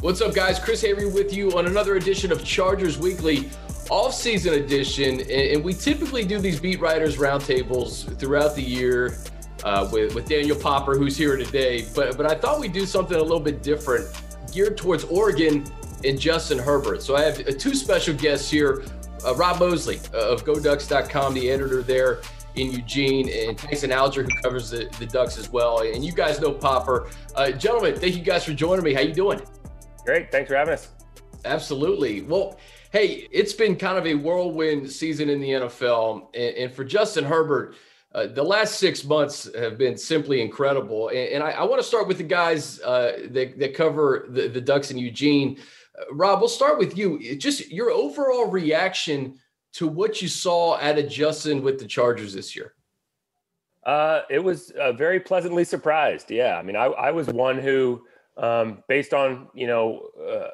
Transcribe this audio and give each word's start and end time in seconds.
What's 0.00 0.20
up, 0.20 0.34
guys? 0.34 0.58
Chris 0.58 0.84
Avery 0.84 1.06
with 1.10 1.32
you 1.32 1.56
on 1.56 1.66
another 1.66 1.96
edition 1.96 2.30
of 2.30 2.44
Chargers 2.44 2.98
Weekly, 2.98 3.48
off-season 3.88 4.52
edition, 4.52 5.22
and 5.22 5.64
we 5.64 5.72
typically 5.72 6.22
do 6.22 6.38
these 6.38 6.60
beat 6.60 6.80
writers 6.80 7.16
roundtables 7.16 8.16
throughout 8.18 8.54
the 8.54 8.62
year 8.62 9.16
uh, 9.64 9.88
with 9.90 10.14
with 10.14 10.28
Daniel 10.28 10.56
Popper, 10.56 10.96
who's 10.96 11.16
here 11.16 11.36
today. 11.36 11.86
But 11.94 12.18
but 12.18 12.30
I 12.30 12.34
thought 12.34 12.60
we'd 12.60 12.74
do 12.74 12.84
something 12.84 13.16
a 13.16 13.22
little 13.22 13.40
bit 13.40 13.62
different, 13.62 14.06
geared 14.52 14.76
towards 14.76 15.04
Oregon 15.04 15.64
and 16.04 16.20
Justin 16.20 16.58
Herbert. 16.58 17.02
So 17.02 17.16
I 17.16 17.22
have 17.22 17.40
uh, 17.40 17.52
two 17.52 17.74
special 17.74 18.14
guests 18.14 18.50
here: 18.50 18.84
uh, 19.26 19.34
Rob 19.34 19.58
Moseley 19.58 19.96
of 20.12 20.44
GoDucks.com, 20.44 21.32
the 21.32 21.50
editor 21.50 21.82
there 21.82 22.20
in 22.54 22.70
Eugene, 22.70 23.30
and 23.30 23.56
Tyson 23.56 23.92
Alger, 23.92 24.24
who 24.24 24.30
covers 24.42 24.70
the, 24.70 24.88
the 24.98 25.06
Ducks 25.06 25.38
as 25.38 25.50
well. 25.50 25.80
And 25.80 26.04
you 26.04 26.12
guys 26.12 26.38
know 26.38 26.52
Popper. 26.52 27.08
Uh, 27.34 27.50
gentlemen, 27.50 27.96
thank 27.96 28.14
you 28.14 28.22
guys 28.22 28.44
for 28.44 28.52
joining 28.52 28.84
me. 28.84 28.92
How 28.92 29.00
you 29.00 29.14
doing? 29.14 29.40
Great. 30.06 30.30
Thanks 30.30 30.48
for 30.48 30.54
having 30.54 30.72
us. 30.72 30.90
Absolutely. 31.44 32.22
Well, 32.22 32.58
hey, 32.92 33.26
it's 33.32 33.52
been 33.52 33.74
kind 33.74 33.98
of 33.98 34.06
a 34.06 34.14
whirlwind 34.14 34.88
season 34.88 35.28
in 35.28 35.40
the 35.40 35.50
NFL. 35.50 36.28
And, 36.32 36.56
and 36.56 36.72
for 36.72 36.84
Justin 36.84 37.24
Herbert, 37.24 37.74
uh, 38.14 38.28
the 38.28 38.42
last 38.42 38.76
six 38.76 39.04
months 39.04 39.52
have 39.58 39.76
been 39.76 39.98
simply 39.98 40.40
incredible. 40.40 41.08
And, 41.08 41.18
and 41.18 41.42
I, 41.42 41.50
I 41.50 41.64
want 41.64 41.82
to 41.82 41.86
start 41.86 42.06
with 42.06 42.18
the 42.18 42.22
guys 42.22 42.80
uh, 42.82 43.26
that, 43.30 43.58
that, 43.58 43.74
cover 43.74 44.26
the, 44.28 44.46
the, 44.46 44.60
Ducks 44.60 44.92
in 44.92 44.96
Eugene. 44.96 45.58
Uh, 45.98 46.14
Rob, 46.14 46.38
we'll 46.38 46.48
start 46.48 46.78
with 46.78 46.96
you. 46.96 47.36
Just 47.36 47.72
your 47.72 47.90
overall 47.90 48.48
reaction 48.48 49.34
to 49.72 49.88
what 49.88 50.22
you 50.22 50.28
saw 50.28 50.76
out 50.76 50.98
of 50.98 51.10
Justin 51.10 51.64
with 51.64 51.80
the 51.80 51.86
Chargers 51.86 52.32
this 52.32 52.54
year. 52.54 52.74
Uh, 53.84 54.22
it 54.30 54.38
was 54.38 54.70
uh, 54.70 54.92
very 54.92 55.18
pleasantly 55.18 55.64
surprised. 55.64 56.30
Yeah. 56.30 56.56
I 56.56 56.62
mean, 56.62 56.76
I, 56.76 56.84
I 56.84 57.10
was 57.10 57.26
one 57.26 57.58
who– 57.58 58.04
um, 58.36 58.82
based 58.88 59.14
on 59.14 59.48
you 59.54 59.66
know 59.66 60.08
uh, 60.20 60.48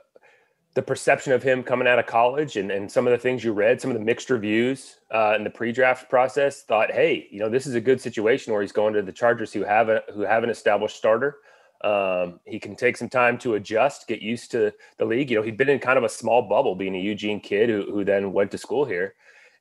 the 0.75 0.83
perception 0.83 1.33
of 1.33 1.43
him 1.43 1.63
coming 1.63 1.87
out 1.87 1.99
of 1.99 2.07
college 2.07 2.57
and, 2.57 2.71
and 2.71 2.91
some 2.91 3.07
of 3.07 3.11
the 3.11 3.19
things 3.19 3.45
you 3.45 3.53
read, 3.53 3.81
some 3.81 3.91
of 3.91 3.99
the 3.99 4.05
mixed 4.05 4.31
reviews 4.31 5.01
uh, 5.11 5.35
in 5.37 5.45
the 5.45 5.51
pre-draft 5.51 6.09
process. 6.09 6.63
Thought, 6.63 6.91
hey, 6.91 7.29
you 7.31 7.41
know, 7.41 7.51
this 7.51 7.67
is 7.67 7.75
a 7.75 7.81
good 7.81 8.01
situation 8.01 8.53
where 8.53 8.63
he's 8.63 8.73
going 8.73 8.95
to 8.95 9.03
the 9.03 9.13
Chargers 9.13 9.53
who 9.53 9.65
have 9.65 9.89
a 9.89 10.03
who 10.13 10.23
have 10.23 10.45
an 10.45 10.51
established 10.51 10.97
starter. 10.97 11.39
Um, 11.83 12.39
he 12.47 12.61
can 12.61 12.77
take 12.77 12.97
some 12.97 13.09
time 13.09 13.37
to 13.39 13.55
adjust, 13.55 14.07
get 14.07 14.23
used 14.23 14.53
to 14.53 14.73
the 14.99 15.05
league. 15.05 15.31
You 15.31 15.37
know, 15.37 15.43
he'd 15.43 15.57
been 15.57 15.69
in 15.69 15.81
kind 15.81 15.99
of 15.99 16.05
a 16.05 16.09
small 16.09 16.43
bubble, 16.43 16.77
being 16.77 16.95
a 16.95 16.99
Eugene 16.99 17.41
kid 17.41 17.69
who, 17.69 17.83
who 17.91 18.05
then 18.05 18.33
went 18.33 18.53
to 18.53 18.59
school 18.59 18.85
here. 18.85 19.15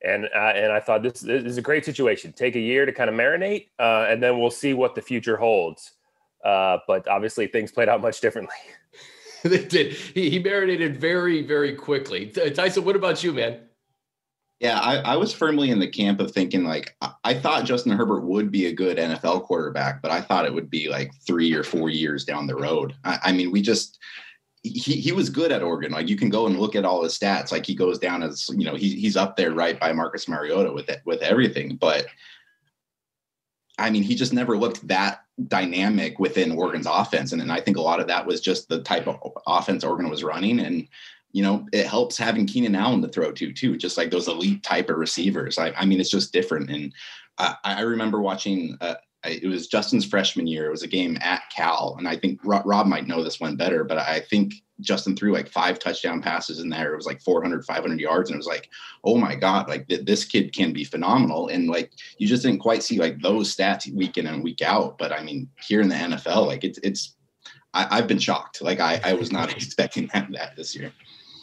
And 0.04 0.26
uh, 0.26 0.54
and 0.56 0.72
I 0.72 0.80
thought 0.80 1.04
this, 1.04 1.20
this, 1.20 1.44
is 1.44 1.58
a 1.58 1.62
great 1.62 1.84
situation. 1.84 2.32
Take 2.32 2.56
a 2.56 2.60
year 2.60 2.86
to 2.86 2.92
kind 2.92 3.10
of 3.10 3.16
marinate, 3.16 3.68
uh, 3.80 4.08
and 4.10 4.22
then 4.22 4.40
we'll 4.40 4.52
see 4.52 4.74
what 4.74 4.96
the 4.96 5.02
future 5.02 5.38
holds. 5.38 5.92
Uh, 6.44 6.78
but 6.88 7.08
obviously, 7.08 7.48
things 7.48 7.72
played 7.72 7.90
out 7.90 8.02
much 8.02 8.22
differently. 8.22 8.56
they 9.44 9.66
did. 9.66 9.94
He, 9.94 10.30
he 10.30 10.40
marinated 10.40 10.98
very, 10.98 11.42
very 11.42 11.74
quickly. 11.74 12.28
Tyson, 12.28 12.86
what 12.86 12.96
about 12.96 13.24
you, 13.24 13.34
man? 13.34 13.60
Yeah, 14.60 14.80
I, 14.80 14.98
I, 14.98 15.18
was 15.18 15.34
firmly 15.34 15.72
in 15.72 15.80
the 15.80 15.88
camp 15.88 16.20
of 16.20 16.32
thinking 16.32 16.64
like 16.64 16.96
I 17.24 17.34
thought 17.34 17.66
Justin 17.66 17.94
Herbert 17.94 18.22
would 18.22 18.52
be 18.52 18.68
a 18.68 18.74
good 18.74 19.00
NFL 19.00 19.46
quarterback, 19.46 20.04
but 20.04 20.12
I 20.12 20.22
thought 20.22 20.46
it 20.46 20.54
would 20.54 20.70
be 20.70 20.88
like 20.88 21.12
three 21.26 21.52
or 21.56 21.64
four 21.64 21.90
years 21.90 22.26
down 22.26 22.46
the 22.46 22.56
road. 22.56 22.94
I, 23.04 23.18
I 23.24 23.32
mean, 23.32 23.50
we 23.50 23.64
just 23.64 23.98
he, 24.62 24.70
he 25.02 25.12
was 25.12 25.32
good 25.32 25.52
at 25.52 25.64
Oregon. 25.64 25.92
Like 25.92 26.08
you 26.08 26.16
can 26.16 26.30
go 26.30 26.46
and 26.46 26.60
look 26.60 26.76
at 26.76 26.86
all 26.86 27.02
his 27.02 27.18
stats. 27.18 27.52
Like 27.52 27.66
he 27.66 27.74
goes 27.74 27.98
down 27.98 28.22
as 28.22 28.48
you 28.56 28.64
know 28.64 28.76
he, 28.76 28.90
he's 28.90 29.18
up 29.18 29.36
there 29.36 29.52
right 29.52 29.80
by 29.80 29.94
Marcus 29.94 30.28
Mariota 30.28 30.72
with 30.72 30.90
it 30.90 31.02
with 31.06 31.24
everything. 31.24 31.78
But 31.78 32.06
I 33.82 33.90
mean, 33.90 34.04
he 34.04 34.16
just 34.16 34.34
never 34.34 34.58
looked 34.58 34.88
that 34.88 35.24
dynamic 35.48 36.20
within 36.20 36.52
Oregon's 36.52 36.88
offense. 36.88 37.32
And, 37.32 37.42
and 37.42 37.52
I 37.52 37.60
think 37.60 37.78
a 37.78 37.82
lot 37.82 38.00
of 38.00 38.08
that 38.08 38.26
was 38.26 38.42
just 38.42 38.70
the 38.70 38.82
type 38.82 39.08
of 39.08 39.20
offense 39.48 39.84
Oregon 39.84 40.10
was 40.10 40.24
running. 40.24 40.60
And, 40.60 40.88
you 41.32 41.44
know, 41.44 41.68
it 41.72 41.88
helps 41.88 42.18
having 42.18 42.46
Keenan 42.46 42.76
Allen 42.76 43.02
to 43.02 43.08
throw 43.08 43.32
to, 43.32 43.54
too, 43.54 43.78
just 43.78 43.98
like 43.98 44.12
those 44.12 44.28
elite 44.28 44.64
type 44.64 44.90
of 44.90 44.98
receivers. 44.98 45.58
I, 45.58 45.72
I 45.72 45.86
mean, 45.86 46.00
it's 46.00 46.12
just 46.12 46.34
different. 46.34 46.70
And 46.70 46.94
I, 47.38 47.56
I 47.64 47.82
remember 47.82 48.22
watching, 48.22 48.78
uh, 48.82 48.96
it 49.24 49.48
was 49.48 49.68
Justin's 49.68 50.06
freshman 50.06 50.48
year. 50.48 50.66
It 50.66 50.72
was 50.72 50.84
a 50.84 50.88
game 50.88 51.18
at 51.22 51.44
Cal. 51.56 51.96
And 52.00 52.08
I 52.08 52.18
think 52.18 52.40
Rob, 52.44 52.88
might 52.88 53.08
know 53.08 53.24
this 53.24 53.40
one 53.40 53.56
better, 53.56 53.84
but 53.84 54.00
I 54.00 54.20
think 54.20 54.56
Justin 54.80 55.16
threw 55.16 55.32
like 55.32 55.48
five 55.48 55.78
touchdown 55.78 56.22
passes 56.22 56.60
in 56.60 56.70
there. 56.70 56.94
It 56.94 56.98
was 56.98 57.06
like 57.06 57.22
400, 57.22 57.64
500 57.64 58.00
yards. 58.00 58.30
And 58.30 58.36
it 58.36 58.40
was 58.40 58.48
like, 58.48 58.70
oh 59.04 59.18
my 59.18 59.36
God, 59.36 59.70
like 59.70 59.88
th- 59.88 60.06
this 60.06 60.26
kid 60.26 60.56
can 60.56 60.74
be 60.74 60.84
phenomenal. 60.84 61.50
And 61.50 61.70
like, 61.70 61.92
you 62.18 62.28
just 62.28 62.42
didn't 62.42 62.62
quite 62.62 62.82
see 62.82 62.98
like 62.98 63.22
those 63.22 63.56
stats 63.56 63.94
week 63.94 64.18
in 64.18 64.26
and 64.26 64.44
week 64.44 64.64
out. 64.64 64.98
But 64.98 65.12
I 65.12 65.22
mean, 65.22 65.50
here 65.60 65.82
in 65.82 65.90
the 65.90 65.96
NFL, 65.96 66.48
like 66.48 66.64
it's, 66.64 66.80
it's, 66.82 67.16
I, 67.74 67.98
have 67.98 68.08
been 68.08 68.20
shocked. 68.20 68.62
Like 68.62 68.80
I, 68.80 69.00
I 69.04 69.14
was 69.14 69.32
not 69.32 69.52
expecting 69.56 70.10
that, 70.14 70.32
that 70.32 70.56
this 70.56 70.76
year. 70.76 70.92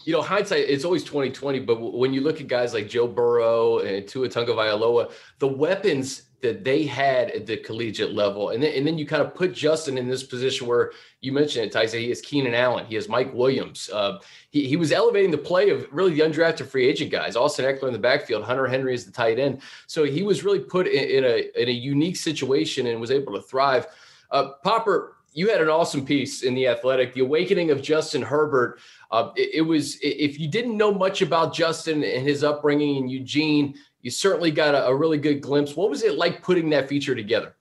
You 0.09 0.15
know, 0.15 0.23
hindsight, 0.23 0.65
it's 0.71 0.87
always 0.87 1.05
2020, 1.05 1.61
but 1.61 1.93
when 1.93 2.15
you 2.15 2.23
look 2.23 2.41
at 2.41 2.47
guys 2.47 2.73
like 2.73 2.89
Joe 2.89 3.07
Burrow 3.07 3.81
and 3.81 4.09
Tua 4.09 4.31
Tagovailoa, 4.31 5.13
the 5.39 5.49
weapons 5.49 6.23
that 6.41 6.65
they 6.65 6.87
had 6.87 7.31
at 7.33 7.45
the 7.45 7.59
collegiate 7.59 8.15
level. 8.15 8.49
And 8.49 8.63
then, 8.63 8.73
and 8.73 8.87
then 8.87 8.97
you 8.97 9.05
kind 9.05 9.21
of 9.21 9.35
put 9.35 9.53
Justin 9.53 9.99
in 9.99 10.09
this 10.09 10.23
position 10.23 10.67
where 10.67 10.93
you 11.21 11.31
mentioned 11.31 11.67
it, 11.67 11.73
Tyson. 11.73 12.01
He 12.01 12.09
has 12.09 12.23
Keenan 12.23 12.55
Allen. 12.55 12.87
He 12.87 12.95
has 12.95 13.07
Mike 13.07 13.35
Williams. 13.35 13.91
Uh, 13.93 14.17
he, 14.49 14.67
he 14.67 14.77
was 14.77 14.93
elevating 14.93 15.31
the 15.31 15.37
play 15.37 15.69
of 15.69 15.87
really 15.93 16.15
the 16.15 16.21
undrafted 16.21 16.69
free 16.69 16.89
agent 16.89 17.11
guys. 17.11 17.37
Austin 17.37 17.67
Ekeler 17.67 17.89
in 17.89 17.93
the 17.93 17.99
backfield, 17.99 18.45
Hunter 18.45 18.67
Henry 18.67 18.95
is 18.95 19.05
the 19.05 19.13
tight 19.13 19.39
end. 19.39 19.61
So 19.89 20.05
he 20.05 20.23
was 20.23 20.43
really 20.43 20.61
put 20.61 20.87
in, 20.87 21.19
in 21.19 21.25
a, 21.25 21.61
in 21.61 21.69
a 21.69 21.73
unique 21.73 22.17
situation 22.17 22.87
and 22.87 22.99
was 22.99 23.11
able 23.11 23.35
to 23.35 23.43
thrive. 23.43 23.87
Uh, 24.31 24.53
Popper, 24.65 25.18
you 25.33 25.49
had 25.49 25.61
an 25.61 25.69
awesome 25.69 26.05
piece 26.05 26.43
in 26.43 26.55
the 26.55 26.67
Athletic, 26.67 27.15
the 27.15 27.21
awakening 27.21 27.71
of 27.71 27.83
Justin 27.83 28.23
Herbert. 28.23 28.81
Uh, 29.11 29.31
it, 29.37 29.57
it, 29.57 29.63
was 29.63 29.99
if 30.03 30.39
you 30.39 30.49
didn't 30.49 30.77
know 30.77 30.93
much 30.93 31.23
about 31.23 31.55
Justin 31.55 32.03
and 32.03 32.27
his 32.27 32.43
upbringing 32.43 32.97
in 32.97 33.09
Eugene, 33.09 33.75
you 34.01 34.11
certainly 34.11 34.51
got 34.51 34.75
a, 34.75 34.87
a 34.87 34.95
really 34.95 35.19
good 35.19 35.41
glimpse. 35.41 35.77
What 35.77 35.91
was 35.91 36.03
it 36.03 36.17
like 36.17 36.43
putting 36.43 36.71
that 36.71 36.89
feature 36.89 37.15
together? 37.15 37.55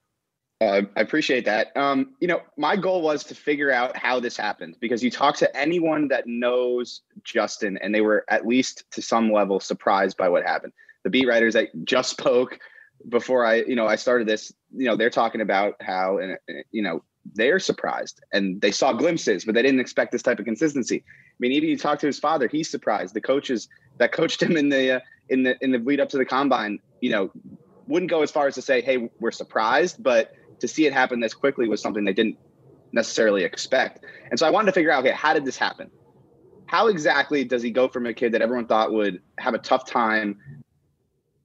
Uh, 0.60 0.82
I 0.96 1.02
appreciate 1.02 1.46
that. 1.46 1.76
Um, 1.78 2.16
you 2.20 2.28
know, 2.28 2.42
my 2.58 2.76
goal 2.76 3.02
was 3.04 3.24
to 3.26 3.36
figure 3.36 3.72
out 3.72 3.96
how 3.96 4.20
this 4.20 4.36
happened 4.36 4.76
because 4.80 5.04
you 5.04 5.12
talk 5.12 5.36
to 5.38 5.56
anyone 5.56 6.08
that 6.08 6.26
knows 6.26 7.02
Justin, 7.24 7.78
and 7.78 7.94
they 7.94 8.02
were 8.02 8.26
at 8.30 8.48
least 8.48 8.86
to 8.92 9.02
some 9.02 9.32
level 9.32 9.60
surprised 9.60 10.18
by 10.18 10.30
what 10.30 10.44
happened. 10.44 10.74
The 11.04 11.12
beat 11.12 11.28
writers 11.28 11.54
that 11.54 11.68
just 11.86 12.10
spoke 12.10 12.60
before 13.10 13.46
I, 13.46 13.58
you 13.58 13.76
know, 13.76 13.86
I 13.86 13.96
started 13.96 14.28
this, 14.28 14.52
you 14.76 14.86
know, 14.86 14.96
they're 14.96 15.12
talking 15.12 15.42
about 15.42 15.76
how, 15.80 16.18
and 16.18 16.38
you 16.72 16.82
know, 16.82 17.04
they're 17.34 17.60
surprised 17.60 18.22
and 18.34 18.62
they 18.62 18.72
saw 18.72 18.94
glimpses, 18.94 19.46
but 19.46 19.56
they 19.56 19.62
didn't 19.62 19.80
expect 19.80 20.12
this 20.12 20.24
type 20.24 20.40
of 20.40 20.46
consistency. 20.46 21.04
I 21.08 21.36
mean, 21.40 21.52
even 21.52 21.70
you 21.70 21.78
talk 21.78 22.00
to 22.00 22.08
his 22.08 22.20
father, 22.20 22.48
he's 22.48 22.70
surprised. 22.70 23.14
The 23.14 23.22
coaches 23.22 23.70
that 23.98 24.12
coached 24.12 24.42
him 24.42 24.58
in 24.58 24.70
the 24.70 24.98
uh, 24.98 25.00
in 25.30 25.44
the 25.44 25.58
in 25.62 25.72
the 25.72 25.80
lead 25.80 26.00
up 26.00 26.10
to 26.10 26.18
the 26.18 26.26
combine, 26.26 26.80
you 27.02 27.12
know, 27.12 27.32
wouldn't 27.88 28.10
go 28.10 28.22
as 28.22 28.32
far 28.32 28.48
as 28.48 28.56
to 28.56 28.62
say, 28.62 28.82
"Hey, 28.82 29.10
we're 29.20 29.32
surprised," 29.32 30.02
but 30.02 30.34
to 30.60 30.68
see 30.68 30.86
it 30.86 30.94
happen 30.94 31.20
this 31.20 31.34
quickly 31.34 31.68
was 31.68 31.82
something 31.82 32.04
they 32.04 32.14
didn't 32.14 32.38
necessarily 32.92 33.44
expect. 33.44 34.04
And 34.30 34.40
so 34.40 34.48
I 34.48 34.50
wanted 34.50 34.68
to 34.68 34.72
figure 34.72 34.92
out, 34.92 35.06
okay, 35.06 35.16
how 35.16 35.34
did 35.34 35.46
this 35.46 35.58
happen? 35.58 35.90
How 36.66 36.88
exactly 36.88 37.44
does 37.44 37.62
he 37.62 37.72
go 37.72 37.88
from 37.88 38.06
a 38.06 38.14
kid 38.14 38.34
that 38.34 38.42
everyone 38.42 38.68
thought 38.68 38.92
would 38.92 39.22
have 39.38 39.54
a 39.54 39.60
tough 39.60 39.86
time 39.86 40.40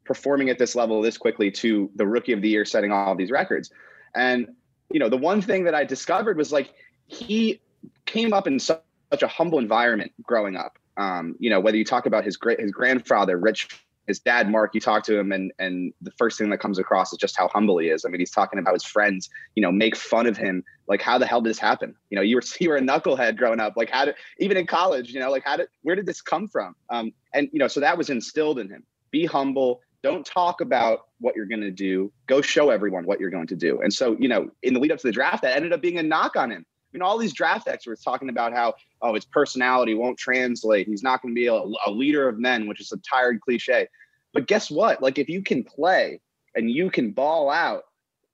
performing 0.05 0.51
at 0.51 0.59
this 0.59 0.75
level 0.75 1.01
this 1.01 1.17
quickly 1.17 1.51
to 1.51 1.91
the 1.95 2.07
rookie 2.07 2.33
of 2.33 2.43
the 2.43 2.49
year 2.49 2.65
setting 2.65 2.91
all 2.91 3.15
these 3.15 3.31
records? 3.31 3.71
And 4.15 4.49
you 4.93 4.99
know, 4.99 5.09
the 5.09 5.17
one 5.17 5.41
thing 5.41 5.65
that 5.65 5.75
I 5.75 5.85
discovered 5.85 6.37
was 6.37 6.53
like 6.53 6.73
he 7.07 7.61
came 8.07 8.33
up 8.33 8.47
in 8.47 8.59
such 8.59 8.83
a 9.13 9.27
humble 9.27 9.59
environment 9.59 10.13
growing 10.23 10.57
up. 10.57 10.79
Um, 10.97 11.37
you 11.39 11.51
know, 11.51 11.61
whether 11.61 11.77
you 11.77 11.85
talk 11.85 12.07
about 12.07 12.25
his 12.25 12.37
great 12.37 12.61
his 12.61 12.71
grandfather, 12.71 13.39
Rich, 13.39 13.69
his 14.07 14.19
dad, 14.19 14.51
Mark, 14.51 14.75
you 14.75 14.81
talk 14.81 15.05
to 15.05 15.19
him, 15.19 15.33
and 15.33 15.53
and 15.59 15.93
the 16.03 16.11
first 16.13 16.39
thing 16.39 16.51
that 16.51 16.59
comes 16.59 16.79
across 16.79 17.13
is 17.13 17.19
just 17.19 17.37
how 17.37 17.49
humble 17.49 17.79
he 17.79 17.89
is. 17.89 18.05
I 18.05 18.09
mean, 18.09 18.21
he's 18.21 18.31
talking 18.31 18.59
about 18.59 18.75
his 18.75 18.85
friends, 18.85 19.31
you 19.55 19.63
know, 19.63 19.73
make 19.73 19.97
fun 19.97 20.27
of 20.27 20.37
him. 20.37 20.65
Like, 20.89 21.01
how 21.01 21.19
the 21.19 21.27
hell 21.27 21.41
did 21.41 21.51
this 21.51 21.59
happen? 21.59 21.95
You 22.11 22.17
know, 22.17 22.23
you 22.23 22.37
were 22.37 22.43
you 22.61 22.69
were 22.69 22.77
a 22.77 22.81
knucklehead 22.81 23.37
growing 23.37 23.61
up. 23.61 23.75
Like, 23.77 23.91
how 23.91 24.05
did 24.05 24.17
even 24.39 24.57
in 24.57 24.67
college, 24.67 25.13
you 25.13 25.21
know, 25.21 25.31
like 25.31 25.45
how 25.45 25.57
did 25.57 25.69
where 25.83 25.97
did 25.97 26.07
this 26.07 26.21
come 26.21 26.49
from? 26.49 26.75
Um, 26.91 27.13
and 27.33 27.49
you 27.53 27.59
know, 27.59 27.69
so 27.69 27.81
that 27.81 27.97
was 27.97 28.11
instilled 28.11 28.59
in 28.59 28.69
him. 28.69 28.85
Be 29.11 29.25
humble, 29.25 29.81
don't 30.03 30.27
talk 30.27 30.61
about 30.61 31.07
what 31.21 31.37
you're 31.37 31.47
going 31.47 31.61
to 31.61 31.71
do. 31.71 32.13
Go 32.27 32.43
show 32.43 32.71
everyone 32.71 33.05
what 33.05 33.21
you're 33.21 33.31
going 33.31 33.47
to 33.47 33.57
do. 33.57 33.81
And 33.81 33.93
so, 33.93 34.17
you 34.19 34.29
know, 34.29 34.51
in 34.63 34.75
the 34.75 34.81
lead 34.81 34.93
up 34.93 34.99
to 34.99 35.07
the 35.07 35.13
draft, 35.13 35.43
that 35.43 35.57
ended 35.57 35.73
up 35.73 35.81
being 35.81 35.99
a 35.99 36.03
knock 36.03 36.37
on 36.37 36.51
him. 36.51 36.65
I 36.67 36.89
mean, 36.93 37.03
all 37.03 37.17
these 37.17 37.33
draft 37.33 37.69
experts 37.69 38.03
talking 38.03 38.29
about 38.29 38.53
how, 38.53 38.75
oh, 39.01 39.15
his 39.15 39.25
personality 39.25 39.95
won't 39.95 40.19
translate. 40.19 40.87
He's 40.87 41.03
not 41.03 41.23
going 41.23 41.35
to 41.35 41.39
be 41.39 41.47
a, 41.47 41.55
a 41.55 41.91
leader 41.91 42.29
of 42.29 42.39
men, 42.39 42.67
which 42.67 42.81
is 42.81 42.93
a 42.93 42.99
tired 42.99 43.41
cliche. 43.41 43.89
But 44.35 44.47
guess 44.47 44.71
what? 44.71 45.03
Like, 45.03 45.19
if 45.19 45.29
you 45.29 45.43
can 45.43 45.65
play 45.65 46.21
and 46.55 46.71
you 46.71 46.91
can 46.91 47.13
ball 47.13 47.49
out, 47.49 47.85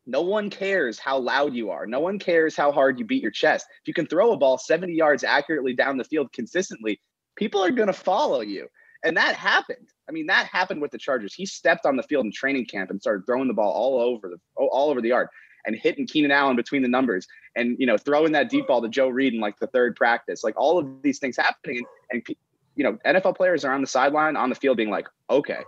no 0.06 0.22
one 0.22 0.48
cares 0.48 0.98
how 0.98 1.18
loud 1.18 1.54
you 1.54 1.70
are. 1.70 1.86
No 1.86 2.00
one 2.00 2.18
cares 2.18 2.56
how 2.56 2.72
hard 2.72 2.98
you 2.98 3.04
beat 3.04 3.22
your 3.22 3.30
chest. 3.30 3.66
If 3.82 3.88
you 3.88 3.94
can 3.94 4.06
throw 4.06 4.32
a 4.32 4.38
ball 4.38 4.56
70 4.56 4.92
yards 4.92 5.22
accurately 5.22 5.74
down 5.74 5.98
the 5.98 6.04
field 6.04 6.32
consistently, 6.32 6.98
people 7.36 7.62
are 7.62 7.70
going 7.70 7.88
to 7.88 7.92
follow 7.92 8.40
you. 8.40 8.68
And 9.04 9.16
that 9.16 9.36
happened. 9.36 9.88
I 10.08 10.12
mean, 10.12 10.26
that 10.26 10.46
happened 10.46 10.80
with 10.80 10.90
the 10.90 10.98
Chargers. 10.98 11.34
He 11.34 11.46
stepped 11.46 11.86
on 11.86 11.96
the 11.96 12.02
field 12.02 12.24
in 12.24 12.32
training 12.32 12.66
camp 12.66 12.90
and 12.90 13.00
started 13.00 13.26
throwing 13.26 13.48
the 13.48 13.54
ball 13.54 13.72
all 13.72 14.00
over 14.00 14.28
the 14.28 14.38
all 14.56 14.90
over 14.90 15.00
the 15.00 15.08
yard. 15.08 15.28
and 15.66 15.76
hitting 15.76 16.06
Keenan 16.06 16.30
Allen 16.30 16.56
between 16.56 16.82
the 16.82 16.88
numbers 16.88 17.26
and 17.56 17.76
you 17.78 17.86
know 17.86 17.96
throwing 17.96 18.32
that 18.32 18.48
deep 18.48 18.66
ball 18.66 18.80
to 18.82 18.88
Joe 18.88 19.08
Reed 19.08 19.34
in 19.34 19.40
like 19.40 19.58
the 19.58 19.66
third 19.68 19.96
practice. 19.96 20.42
Like 20.42 20.58
all 20.58 20.78
of 20.78 21.02
these 21.02 21.18
things 21.18 21.36
happening, 21.36 21.84
and, 22.10 22.22
and 22.26 22.36
you 22.74 22.84
know 22.84 22.98
NFL 23.04 23.36
players 23.36 23.64
are 23.64 23.72
on 23.72 23.80
the 23.80 23.86
sideline 23.86 24.36
on 24.36 24.48
the 24.48 24.54
field 24.54 24.76
being 24.76 24.90
like, 24.90 25.08
okay, 25.28 25.62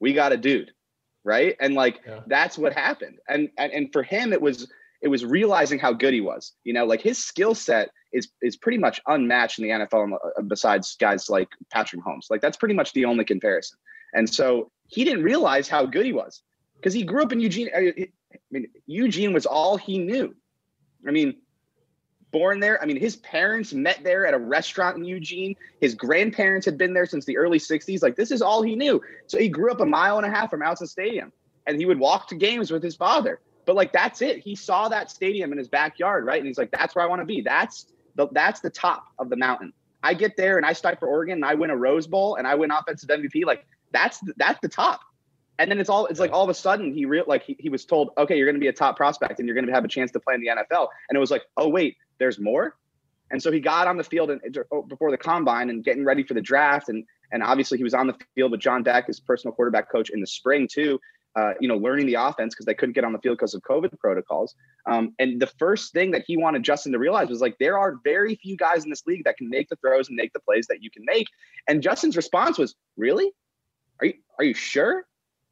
we 0.00 0.12
got 0.12 0.32
a 0.32 0.36
dude, 0.36 0.72
right? 1.24 1.56
And 1.60 1.74
like 1.74 2.00
yeah. 2.06 2.20
that's 2.26 2.58
what 2.58 2.72
happened. 2.72 3.18
And, 3.28 3.48
and 3.58 3.72
and 3.72 3.92
for 3.92 4.02
him, 4.02 4.32
it 4.32 4.42
was 4.42 4.70
it 5.00 5.08
was 5.08 5.24
realizing 5.24 5.78
how 5.78 5.92
good 5.92 6.14
he 6.14 6.20
was. 6.20 6.52
You 6.64 6.72
know, 6.72 6.84
like 6.84 7.00
his 7.00 7.22
skill 7.22 7.54
set 7.54 7.90
is 8.12 8.28
is 8.42 8.56
pretty 8.56 8.78
much 8.78 9.00
unmatched 9.06 9.58
in 9.58 9.64
the 9.64 9.70
NFL 9.70 10.14
uh, 10.14 10.42
besides 10.42 10.96
guys 10.96 11.28
like 11.28 11.48
Patrick 11.70 12.02
Mahomes. 12.02 12.26
Like 12.30 12.40
that's 12.40 12.56
pretty 12.56 12.74
much 12.74 12.92
the 12.92 13.04
only 13.04 13.24
comparison. 13.24 13.78
And 14.14 14.28
so 14.28 14.70
he 14.86 15.04
didn't 15.04 15.22
realize 15.22 15.68
how 15.68 15.86
good 15.86 16.06
he 16.06 16.12
was 16.12 16.42
because 16.76 16.94
he 16.94 17.04
grew 17.04 17.22
up 17.22 17.32
in 17.32 17.40
Eugene. 17.40 17.68
I 17.74 18.08
mean, 18.50 18.68
Eugene 18.86 19.32
was 19.32 19.46
all 19.46 19.76
he 19.76 19.98
knew. 19.98 20.34
I 21.06 21.10
mean, 21.10 21.36
born 22.30 22.60
there. 22.60 22.82
I 22.82 22.86
mean, 22.86 22.98
his 22.98 23.16
parents 23.16 23.72
met 23.72 24.02
there 24.02 24.26
at 24.26 24.34
a 24.34 24.38
restaurant 24.38 24.96
in 24.96 25.04
Eugene. 25.04 25.54
His 25.80 25.94
grandparents 25.94 26.64
had 26.64 26.78
been 26.78 26.94
there 26.94 27.06
since 27.06 27.24
the 27.24 27.36
early 27.36 27.58
60s. 27.58 28.02
Like, 28.02 28.16
this 28.16 28.30
is 28.30 28.42
all 28.42 28.62
he 28.62 28.74
knew. 28.74 29.00
So 29.26 29.38
he 29.38 29.48
grew 29.48 29.70
up 29.70 29.80
a 29.80 29.86
mile 29.86 30.16
and 30.16 30.26
a 30.26 30.30
half 30.30 30.50
from 30.50 30.60
Autzen 30.60 30.88
Stadium 30.88 31.32
and 31.68 31.78
he 31.78 31.86
would 31.86 31.98
walk 31.98 32.28
to 32.28 32.34
games 32.34 32.70
with 32.70 32.82
his 32.82 32.96
father. 32.96 33.40
But 33.68 33.76
like 33.76 33.92
that's 33.92 34.22
it. 34.22 34.38
He 34.38 34.56
saw 34.56 34.88
that 34.88 35.10
stadium 35.10 35.52
in 35.52 35.58
his 35.58 35.68
backyard, 35.68 36.24
right? 36.24 36.38
And 36.38 36.46
he's 36.46 36.56
like, 36.56 36.70
that's 36.70 36.94
where 36.94 37.04
I 37.04 37.06
want 37.06 37.20
to 37.20 37.26
be. 37.26 37.42
That's 37.42 37.84
the 38.14 38.26
that's 38.32 38.60
the 38.60 38.70
top 38.70 39.04
of 39.18 39.28
the 39.28 39.36
mountain. 39.36 39.74
I 40.02 40.14
get 40.14 40.38
there 40.38 40.56
and 40.56 40.64
I 40.64 40.72
start 40.72 40.98
for 40.98 41.06
Oregon 41.06 41.34
and 41.34 41.44
I 41.44 41.52
win 41.52 41.68
a 41.68 41.76
Rose 41.76 42.06
Bowl 42.06 42.36
and 42.36 42.46
I 42.46 42.54
win 42.54 42.70
offensive 42.70 43.10
MVP. 43.10 43.44
Like 43.44 43.66
that's 43.92 44.20
that's 44.38 44.58
the 44.62 44.70
top. 44.70 45.02
And 45.58 45.70
then 45.70 45.80
it's 45.80 45.90
all 45.90 46.06
it's 46.06 46.18
like 46.18 46.32
all 46.32 46.42
of 46.42 46.48
a 46.48 46.54
sudden 46.54 46.94
he 46.94 47.04
real 47.04 47.24
like 47.26 47.42
he, 47.42 47.56
he 47.58 47.68
was 47.68 47.84
told, 47.84 48.12
okay, 48.16 48.38
you're 48.38 48.46
gonna 48.46 48.58
be 48.58 48.68
a 48.68 48.72
top 48.72 48.96
prospect 48.96 49.38
and 49.38 49.46
you're 49.46 49.54
gonna 49.54 49.70
have 49.70 49.84
a 49.84 49.88
chance 49.88 50.12
to 50.12 50.18
play 50.18 50.32
in 50.32 50.40
the 50.40 50.46
NFL. 50.46 50.88
And 51.10 51.16
it 51.16 51.20
was 51.20 51.30
like, 51.30 51.42
oh 51.58 51.68
wait, 51.68 51.98
there's 52.18 52.40
more. 52.40 52.74
And 53.30 53.42
so 53.42 53.52
he 53.52 53.60
got 53.60 53.86
on 53.86 53.98
the 53.98 54.04
field 54.04 54.30
and 54.30 54.40
uh, 54.56 54.62
oh, 54.72 54.80
before 54.80 55.10
the 55.10 55.18
combine 55.18 55.68
and 55.68 55.84
getting 55.84 56.06
ready 56.06 56.22
for 56.22 56.32
the 56.32 56.40
draft 56.40 56.88
and 56.88 57.04
and 57.32 57.42
obviously 57.42 57.76
he 57.76 57.84
was 57.84 57.92
on 57.92 58.06
the 58.06 58.16
field 58.34 58.50
with 58.50 58.60
John 58.60 58.82
Beck, 58.82 59.08
his 59.08 59.20
personal 59.20 59.54
quarterback 59.54 59.92
coach, 59.92 60.08
in 60.08 60.22
the 60.22 60.26
spring 60.26 60.66
too 60.66 60.98
uh, 61.36 61.52
you 61.60 61.68
know, 61.68 61.76
learning 61.76 62.06
the 62.06 62.14
offense 62.14 62.54
because 62.54 62.66
they 62.66 62.74
couldn't 62.74 62.94
get 62.94 63.04
on 63.04 63.12
the 63.12 63.18
field 63.18 63.36
because 63.38 63.54
of 63.54 63.62
COVID 63.62 63.96
protocols. 63.98 64.54
Um, 64.86 65.14
and 65.18 65.40
the 65.40 65.46
first 65.46 65.92
thing 65.92 66.10
that 66.12 66.24
he 66.26 66.36
wanted 66.36 66.62
Justin 66.62 66.92
to 66.92 66.98
realize 66.98 67.28
was 67.28 67.40
like, 67.40 67.56
there 67.58 67.78
are 67.78 67.96
very 68.04 68.36
few 68.36 68.56
guys 68.56 68.84
in 68.84 68.90
this 68.90 69.02
league 69.06 69.24
that 69.24 69.36
can 69.36 69.48
make 69.48 69.68
the 69.68 69.76
throws 69.76 70.08
and 70.08 70.16
make 70.16 70.32
the 70.32 70.40
plays 70.40 70.66
that 70.68 70.82
you 70.82 70.90
can 70.90 71.04
make. 71.04 71.26
And 71.68 71.82
Justin's 71.82 72.16
response 72.16 72.58
was, 72.58 72.74
"Really? 72.96 73.30
Are 74.00 74.06
you 74.06 74.14
are 74.38 74.44
you 74.44 74.54
sure? 74.54 75.06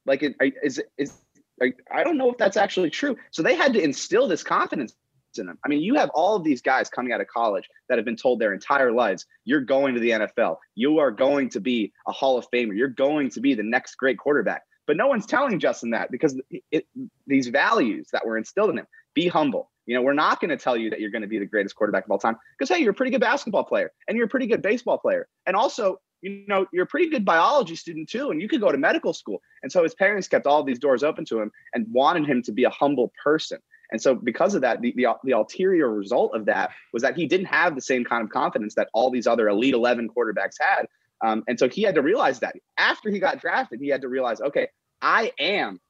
Like, 0.07 0.23
is 0.63 0.81
is 0.99 1.13
like, 1.61 1.79
I 1.93 2.05
don't 2.05 2.19
know 2.19 2.31
if 2.31 2.39
that's 2.39 2.57
actually 2.57 2.91
true." 2.91 3.17
So 3.31 3.43
they 3.43 3.55
had 3.55 3.73
to 3.75 3.81
instill 3.81 4.29
this 4.29 4.43
confidence 4.43 4.95
in 5.39 5.47
them. 5.47 5.59
I 5.65 5.69
mean, 5.69 5.83
you 5.83 5.95
have 5.97 6.11
all 6.11 6.37
of 6.37 6.45
these 6.45 6.63
guys 6.63 6.89
coming 6.89 7.13
out 7.13 7.21
of 7.21 7.27
college 7.27 7.69
that 7.89 7.99
have 7.99 8.05
been 8.05 8.17
told 8.17 8.41
their 8.41 8.55
entire 8.55 8.93
lives, 8.93 9.27
you're 9.45 9.61
going 9.61 9.95
to 9.95 10.01
the 10.01 10.11
NFL. 10.11 10.57
You 10.75 10.99
are 10.99 11.11
going 11.11 11.51
to 11.51 11.61
be 11.61 11.93
a 12.07 12.13
Hall 12.13 12.39
of 12.39 12.47
Famer. 12.51 12.77
You're 12.77 12.89
going 12.89 13.31
to 13.31 13.41
be 13.41 13.55
the 13.55 13.63
next 13.63 13.97
great 13.97 14.19
quarterback. 14.19 14.63
But 14.87 14.97
no 14.97 15.07
one's 15.07 15.27
telling 15.27 15.59
Justin 15.59 15.91
that 15.91 16.11
because 16.11 16.41
it, 16.71 16.87
these 17.27 17.49
values 17.49 18.09
that 18.13 18.27
were 18.27 18.39
instilled 18.39 18.71
in 18.71 18.79
him 18.79 18.87
be 19.15 19.29
humble. 19.29 19.71
You 19.87 19.95
know, 19.95 20.03
we're 20.03 20.15
not 20.15 20.41
going 20.41 20.51
to 20.51 20.57
tell 20.57 20.77
you 20.77 20.91
that 20.91 21.01
you're 21.01 21.11
going 21.11 21.23
to 21.23 21.29
be 21.29 21.39
the 21.39 21.47
greatest 21.47 21.77
quarterback 21.77 22.05
of 22.05 22.11
all 22.11 22.19
time 22.19 22.37
because, 22.59 22.75
hey, 22.75 22.83
you're 22.83 22.91
a 22.91 22.95
pretty 22.95 23.13
good 23.13 23.21
basketball 23.21 23.65
player 23.65 23.93
and 24.09 24.17
you're 24.17 24.27
a 24.27 24.29
pretty 24.29 24.47
good 24.47 24.63
baseball 24.63 24.99
player. 24.99 25.29
And 25.47 25.55
also, 25.55 26.01
you 26.23 26.45
know, 26.49 26.67
you're 26.73 26.85
a 26.85 26.89
pretty 26.89 27.09
good 27.09 27.25
biology 27.25 27.77
student 27.77 28.09
too, 28.09 28.31
and 28.31 28.41
you 28.41 28.49
could 28.49 28.61
go 28.61 28.73
to 28.73 28.79
medical 28.79 29.13
school. 29.13 29.41
And 29.63 29.71
so 29.71 29.83
his 29.83 29.95
parents 29.95 30.27
kept 30.29 30.47
all 30.47 30.65
these 30.65 30.79
doors 30.79 31.05
open 31.05 31.25
to 31.27 31.41
him 31.41 31.53
and 31.73 31.87
wanted 31.93 32.27
him 32.27 32.43
to 32.43 32.53
be 32.53 32.65
a 32.65 32.71
humble 32.71 33.13
person. 33.23 33.59
And 33.93 34.03
so, 34.03 34.17
because 34.17 34.57
of 34.57 34.63
that, 34.63 34.81
the, 34.81 34.93
the, 34.97 35.07
the, 35.23 35.33
ulterior 35.33 35.89
result 35.89 36.35
of 36.35 36.47
that 36.47 36.71
was 36.93 37.03
that 37.03 37.17
he 37.17 37.27
didn't 37.27 37.47
have 37.47 37.77
the 37.77 37.81
same 37.81 38.05
kind 38.05 38.25
of 38.25 38.31
confidence 38.31 38.75
that 38.75 38.89
all 38.93 39.11
these 39.11 39.29
other 39.29 39.49
Elite 39.49 39.75
11 39.75 40.09
quarterbacks 40.09 40.57
had. 40.59 40.87
Um, 41.25 41.45
and 41.49 41.59
so 41.59 41.69
he 41.69 41.83
had 41.83 41.95
to 41.95 42.03
realize 42.03 42.41
that 42.41 42.57
after 42.79 43.11
he 43.11 43.19
got 43.19 43.41
drafted, 43.41 43.81
he 43.81 43.89
had 43.89 44.03
to 44.03 44.09
realize, 44.09 44.41
okay, 44.41 44.69
I 45.01 45.33
am 45.39 45.81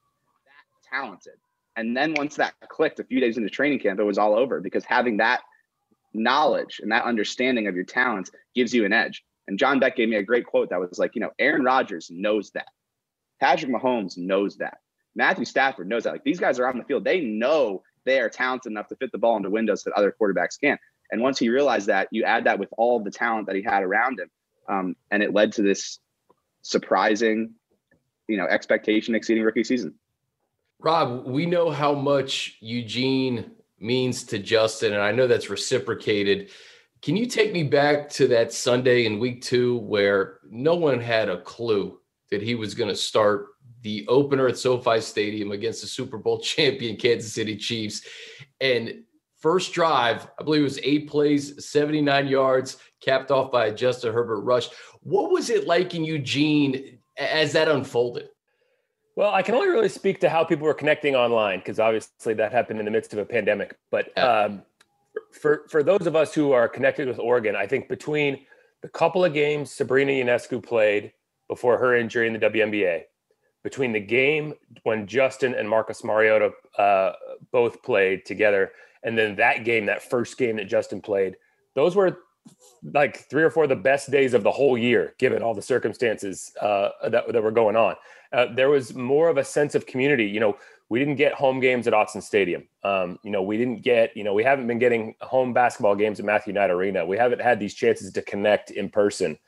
that 0.45 0.91
talented. 0.91 1.35
And 1.77 1.97
then 1.97 2.15
once 2.15 2.37
that 2.37 2.55
clicked 2.69 3.01
a 3.01 3.05
few 3.05 3.21
days 3.21 3.37
into 3.37 3.51
training 3.51 3.81
camp, 3.81 4.01
it 4.01 4.05
was 4.05 4.19
all 4.19 4.35
over 4.35 4.61
because 4.61 4.85
having 4.85 5.19
that 5.19 5.43
knowledge 6.15 6.81
and 6.83 6.91
that 6.93 7.05
understanding 7.05 7.67
of 7.67 7.75
your 7.75 7.85
talents 7.85 8.31
gives 8.55 8.73
you 8.73 8.85
an 8.85 8.93
edge. 8.93 9.23
And 9.49 9.59
John 9.59 9.79
Beck 9.79 9.97
gave 9.97 10.09
me 10.09 10.17
a 10.17 10.23
great 10.23 10.47
quote 10.47 10.71
that 10.71 10.81
was 10.81 10.99
like, 10.99 11.15
you 11.15 11.21
know, 11.21 11.31
Aaron 11.39 11.63
Rodgers 11.63 12.11
knows 12.11 12.51
that. 12.53 12.69
Patrick 13.41 13.71
Mahomes 13.71 14.17
knows 14.17 14.57
that. 14.57 14.79
Matthew 15.15 15.45
Stafford 15.45 15.89
knows 15.89 16.05
that. 16.05 16.13
Like 16.13 16.25
these 16.25 16.41
guys 16.41 16.59
are 16.59 16.69
on 16.69 16.79
the 16.79 16.85
field. 16.85 17.05
They 17.05 17.21
know 17.21 17.83
they 18.05 18.21
are 18.21 18.29
talented 18.29 18.73
enough 18.73 18.89
to 18.89 18.97
fit 18.97 19.13
the 19.13 19.19
ball 19.19 19.37
into 19.37 19.51
windows 19.51 19.83
that 19.85 19.93
other 19.93 20.15
quarterbacks 20.19 20.61
can't. 20.61 20.81
And 21.11 21.21
once 21.21 21.39
he 21.39 21.49
realized 21.49 21.87
that, 21.87 22.09
you 22.11 22.25
add 22.25 22.45
that 22.45 22.59
with 22.59 22.69
all 22.77 23.03
the 23.03 23.11
talent 23.11 23.47
that 23.47 23.57
he 23.57 23.63
had 23.63 23.83
around 23.83 24.19
him, 24.19 24.31
um, 24.69 24.97
and 25.11 25.23
it 25.23 25.33
led 25.33 25.53
to 25.53 25.63
this 25.63 25.99
surprising 26.63 27.55
you 28.29 28.37
know, 28.37 28.47
expectation 28.47 29.15
exceeding 29.15 29.43
rookie 29.43 29.65
season. 29.65 29.95
Rob, 30.81 31.27
we 31.27 31.47
know 31.47 31.71
how 31.71 31.95
much 31.95 32.57
Eugene 32.61 33.53
means 33.79 34.25
to 34.25 34.39
Justin, 34.39 34.93
and 34.93 35.03
I 35.03 35.13
know 35.13 35.27
that's 35.27 35.51
reciprocated. 35.51 36.51
Can 37.03 37.17
you 37.17 37.27
take 37.27 37.53
me 37.53 37.63
back 37.63 38.09
to 38.11 38.27
that 38.29 38.53
Sunday 38.53 39.07
in 39.07 39.19
week 39.19 39.43
two 39.43 39.79
where 39.79 40.39
no 40.51 40.75
one 40.75 41.01
had 41.01 41.29
a 41.29 41.41
clue 41.43 42.01
that 42.31 42.43
he 42.43 42.55
was 42.55 42.75
going 42.75 42.89
to 42.89 42.97
start 42.97 43.47
the 43.83 44.07
opener 44.09 44.49
at 44.49 44.59
SoFi 44.59 45.01
Stadium 45.01 45.53
against 45.53 45.83
the 45.83 45.87
Super 45.87 46.19
Bowl 46.19 46.41
champion 46.43 46.97
Kansas 46.97 47.33
City 47.33 47.57
Chiefs? 47.57 48.03
And 48.61 49.05
first 49.47 49.73
drive, 49.73 50.27
I 50.41 50.43
believe 50.43 50.63
it 50.63 50.65
was 50.65 50.81
eight 50.83 51.09
plays, 51.09 51.65
79 51.65 52.27
yards, 52.27 52.79
capped 53.01 53.31
off 53.31 53.53
by 53.53 53.67
a 53.67 53.73
Justin 53.73 54.13
Herbert 54.13 54.41
rush. 54.41 54.69
What 55.03 55.31
was 55.31 55.51
it 55.51 55.69
like 55.69 55.95
in 55.95 56.05
Eugene 56.05 56.99
as 57.17 57.53
that 57.53 57.69
unfolded? 57.69 58.29
Well, 59.15 59.33
I 59.33 59.43
can 59.43 59.55
only 59.55 59.69
really 59.69 59.89
speak 59.89 60.19
to 60.23 60.29
how 60.29 60.43
people 60.43 60.67
were 60.67 60.75
connecting 60.75 61.15
online 61.15 61.61
because 61.61 61.79
obviously 61.79 62.35
that 62.35 62.51
happened 62.51 62.81
in 62.81 62.85
the 62.87 62.91
midst 62.91 63.13
of 63.13 63.21
a 63.21 63.25
pandemic. 63.25 63.79
But 63.89 64.19
um, 64.19 64.63
for 65.31 65.67
for 65.71 65.85
those 65.85 66.09
of 66.09 66.17
us 66.17 66.35
who 66.35 66.51
are 66.51 66.69
connected 66.69 67.07
with 67.07 67.21
Oregon, 67.21 67.55
I 67.55 67.69
think 67.69 67.89
between 67.89 68.41
the 68.83 68.89
couple 68.89 69.25
of 69.25 69.33
games 69.33 69.71
Sabrina 69.71 70.11
Ionescu 70.11 70.61
played 70.61 71.13
before 71.49 71.79
her 71.79 71.95
injury 71.95 72.27
in 72.27 72.33
the 72.33 72.41
WNBA, 72.41 73.03
between 73.63 73.93
the 73.93 74.01
game 74.01 74.55
when 74.83 75.07
Justin 75.07 75.55
and 75.55 75.69
Marcus 75.69 76.03
Mariota 76.03 76.51
uh, 76.77 77.13
both 77.53 77.81
played 77.85 78.27
together, 78.27 78.73
and 79.07 79.17
then 79.17 79.37
that 79.37 79.65
game, 79.65 79.87
that 79.87 80.03
first 80.03 80.37
game 80.37 80.57
that 80.57 80.67
Justin 80.67 81.01
played, 81.01 81.37
those 81.75 81.95
were 81.95 82.19
like 82.83 83.29
three 83.31 83.45
or 83.45 83.51
four 83.51 83.63
of 83.63 83.69
the 83.69 83.77
best 83.77 84.11
days 84.11 84.35
of 84.35 84.43
the 84.43 84.51
whole 84.51 84.77
year, 84.77 85.15
given 85.19 85.43
all 85.43 85.55
the 85.55 85.63
circumstances 85.63 86.53
uh, 86.61 86.91
that, 87.09 87.33
that 87.33 87.43
were 87.43 87.53
going 87.53 87.77
on. 87.77 87.95
Uh, 88.33 88.47
there 88.53 88.69
was 88.69 88.95
more 88.95 89.29
of 89.29 89.39
a 89.39 89.45
sense 89.45 89.77
of 89.77 89.87
community. 89.87 90.25
You 90.25 90.41
know, 90.41 90.59
we 90.89 90.99
didn't 90.99 91.15
get 91.15 91.35
home 91.35 91.61
games 91.61 91.87
at 91.87 91.93
Autzen 91.93 92.23
Stadium. 92.23 92.67
Um, 92.83 93.19
you 93.23 93.31
know, 93.31 93.43
we 93.43 93.57
didn't 93.57 93.83
get, 93.83 94.17
you 94.17 94.25
know, 94.25 94.35
we 94.35 94.43
haven't 94.43 94.67
been 94.67 94.81
getting 94.81 95.15
home 95.21 95.53
basketball 95.53 95.95
games 95.95 96.19
at 96.19 96.27
Matthew 96.27 96.53
Knight 96.53 96.71
Arena. 96.71 97.07
We 97.07 97.17
haven't 97.17 97.41
had 97.41 97.61
these 97.61 97.75
chances 97.75 98.13
to 98.13 98.23
connect 98.23 98.73
in 98.73 98.91
person. 98.91 99.39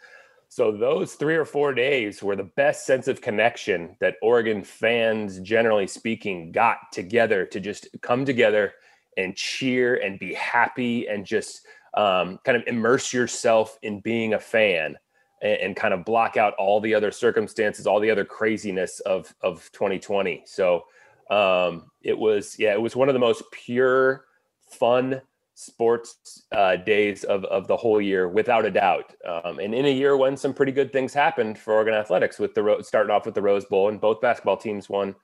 So 0.49 0.71
those 0.71 1.15
three 1.15 1.37
or 1.37 1.45
four 1.45 1.75
days 1.75 2.23
were 2.23 2.37
the 2.37 2.45
best 2.57 2.87
sense 2.87 3.09
of 3.09 3.21
connection 3.21 3.97
that 4.00 4.17
Oregon 4.23 4.62
fans, 4.62 5.41
generally 5.41 5.88
speaking, 5.88 6.53
got 6.53 6.79
together 6.93 7.45
to 7.47 7.61
just 7.61 7.88
come 8.03 8.25
together 8.25 8.73
and 9.19 9.37
cheer 9.37 9.97
and 9.97 10.19
be 10.19 10.33
happy 10.33 11.09
and 11.09 11.27
just– 11.27 11.67
um, 11.95 12.39
kind 12.45 12.57
of 12.57 12.63
immerse 12.67 13.13
yourself 13.13 13.79
in 13.83 14.01
being 14.01 14.35
a 14.35 14.39
fan 14.39 14.97
and, 15.43 15.61
and, 15.61 15.77
kind 15.77 15.95
of 15.95 16.05
block 16.05 16.37
out 16.37 16.55
all 16.55 16.81
the 16.81 16.95
other 16.95 17.11
circumstances, 17.11 17.87
all 17.87 18.01
the 18.01 18.11
other 18.11 18.25
craziness 18.25 19.01
of 19.01 19.35
of 19.43 19.69
2020. 19.73 20.45
So 20.47 20.85
um, 21.31 21.91
it 22.03 22.17
was, 22.17 22.57
yeah, 22.59 22.73
it 22.73 22.81
was 22.81 22.95
one 22.95 23.09
of 23.09 23.15
the 23.15 23.19
most 23.19 23.43
pure, 23.53 24.27
fun 24.71 25.21
sports 25.55 26.45
uh, 26.53 26.77
days 26.77 27.25
of, 27.25 27.45
of 27.47 27.67
the 27.67 27.77
whole 27.77 28.01
year, 28.01 28.29
without 28.29 28.65
a 28.65 28.71
doubt. 28.71 29.15
Um, 29.27 29.59
and 29.59 29.75
in 29.75 29.87
a 29.87 29.93
year 29.93 30.17
when 30.17 30.37
some 30.37 30.55
pretty 30.55 30.73
good 30.73 30.93
things 30.93 31.13
happened 31.13 31.59
for 31.59 31.75
Oregon 31.75 31.95
athletics, 31.95 32.39
with 32.39 32.55
the 32.55 32.79
starting 32.83 33.11
off 33.11 33.27
with 33.27 33.35
the 33.35 33.43
Rose 33.43 33.65
Bowl, 33.65 33.89
and 33.89 34.01
both 34.01 34.21
basketball 34.21 34.57
teams 34.57 34.89
won 34.89 35.15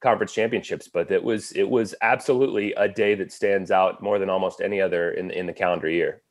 conference 0.00 0.32
championships. 0.32 0.88
But 0.88 1.10
it 1.10 1.22
was 1.22 1.52
it 1.52 1.68
was 1.68 1.94
absolutely 2.02 2.72
a 2.74 2.88
day 2.88 3.14
that 3.16 3.32
stands 3.32 3.70
out 3.70 4.02
more 4.02 4.18
than 4.18 4.30
almost 4.30 4.60
any 4.60 4.80
other 4.80 5.12
in 5.12 5.30
in 5.30 5.46
the 5.46 5.52
calendar 5.52 5.88
year. 5.88 6.22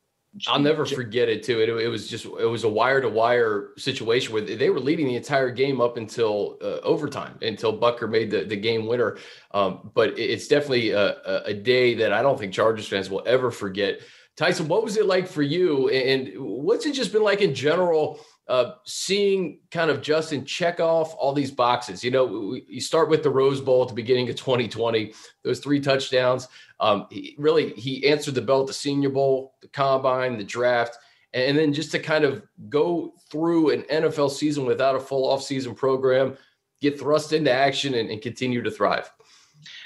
I'll 0.46 0.60
never 0.60 0.86
forget 0.86 1.28
it 1.28 1.42
too. 1.42 1.60
It, 1.60 1.68
it 1.68 1.88
was 1.88 2.08
just 2.08 2.24
it 2.24 2.46
was 2.46 2.62
a 2.62 2.68
wire 2.68 3.00
to 3.00 3.08
wire 3.08 3.70
situation 3.76 4.32
where 4.32 4.42
they 4.42 4.70
were 4.70 4.78
leading 4.78 5.08
the 5.08 5.16
entire 5.16 5.50
game 5.50 5.80
up 5.80 5.96
until 5.96 6.56
uh, 6.62 6.78
overtime 6.84 7.36
until 7.42 7.76
Butker 7.76 8.08
made 8.08 8.30
the, 8.30 8.44
the 8.44 8.56
game 8.56 8.86
winner. 8.86 9.18
Um, 9.50 9.90
but 9.92 10.16
it's 10.16 10.46
definitely 10.46 10.90
a, 10.90 11.42
a, 11.46 11.54
day 11.54 11.94
that 11.94 12.12
I 12.12 12.22
don't 12.22 12.38
think 12.38 12.52
Chargers 12.52 12.86
fans 12.86 13.10
will 13.10 13.24
ever 13.26 13.50
forget. 13.50 14.00
Tyson, 14.36 14.68
what 14.68 14.84
was 14.84 14.96
it 14.96 15.06
like 15.06 15.26
for 15.26 15.42
you? 15.42 15.88
And 15.90 16.32
what's 16.36 16.86
it 16.86 16.92
just 16.92 17.12
been 17.12 17.22
like 17.22 17.42
in 17.42 17.54
general 17.54 18.20
uh, 18.50 18.74
seeing 18.84 19.60
kind 19.70 19.92
of 19.92 20.02
Justin 20.02 20.44
check 20.44 20.80
off 20.80 21.14
all 21.14 21.32
these 21.32 21.52
boxes. 21.52 22.02
You 22.02 22.10
know, 22.10 22.24
we, 22.24 22.64
you 22.68 22.80
start 22.80 23.08
with 23.08 23.22
the 23.22 23.30
Rose 23.30 23.60
Bowl 23.60 23.82
at 23.82 23.88
the 23.88 23.94
beginning 23.94 24.28
of 24.28 24.34
2020, 24.34 25.14
those 25.44 25.60
three 25.60 25.78
touchdowns. 25.78 26.48
Um, 26.80 27.06
he, 27.10 27.36
really, 27.38 27.72
he 27.74 28.04
answered 28.08 28.34
the 28.34 28.42
bell 28.42 28.62
at 28.62 28.66
the 28.66 28.72
Senior 28.72 29.10
Bowl, 29.10 29.54
the 29.62 29.68
Combine, 29.68 30.36
the 30.36 30.42
draft, 30.42 30.98
and 31.32 31.56
then 31.56 31.72
just 31.72 31.92
to 31.92 32.00
kind 32.00 32.24
of 32.24 32.42
go 32.68 33.14
through 33.30 33.70
an 33.70 33.82
NFL 33.82 34.32
season 34.32 34.66
without 34.66 34.96
a 34.96 35.00
full 35.00 35.28
offseason 35.32 35.76
program, 35.76 36.36
get 36.80 36.98
thrust 36.98 37.32
into 37.32 37.52
action, 37.52 37.94
and, 37.94 38.10
and 38.10 38.20
continue 38.20 38.62
to 38.62 38.70
thrive. 38.70 39.12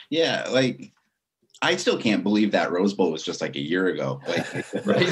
Yeah, 0.09 0.49
like 0.51 0.94
I 1.64 1.76
still 1.76 1.97
can't 1.97 2.23
believe 2.23 2.50
that 2.52 2.71
Rose 2.71 2.92
Bowl 2.92 3.11
was 3.11 3.23
just 3.23 3.40
like 3.40 3.56
a 3.56 3.61
year 3.61 3.87
ago. 3.87 4.21
Like, 4.28 4.47
right? 4.87 5.09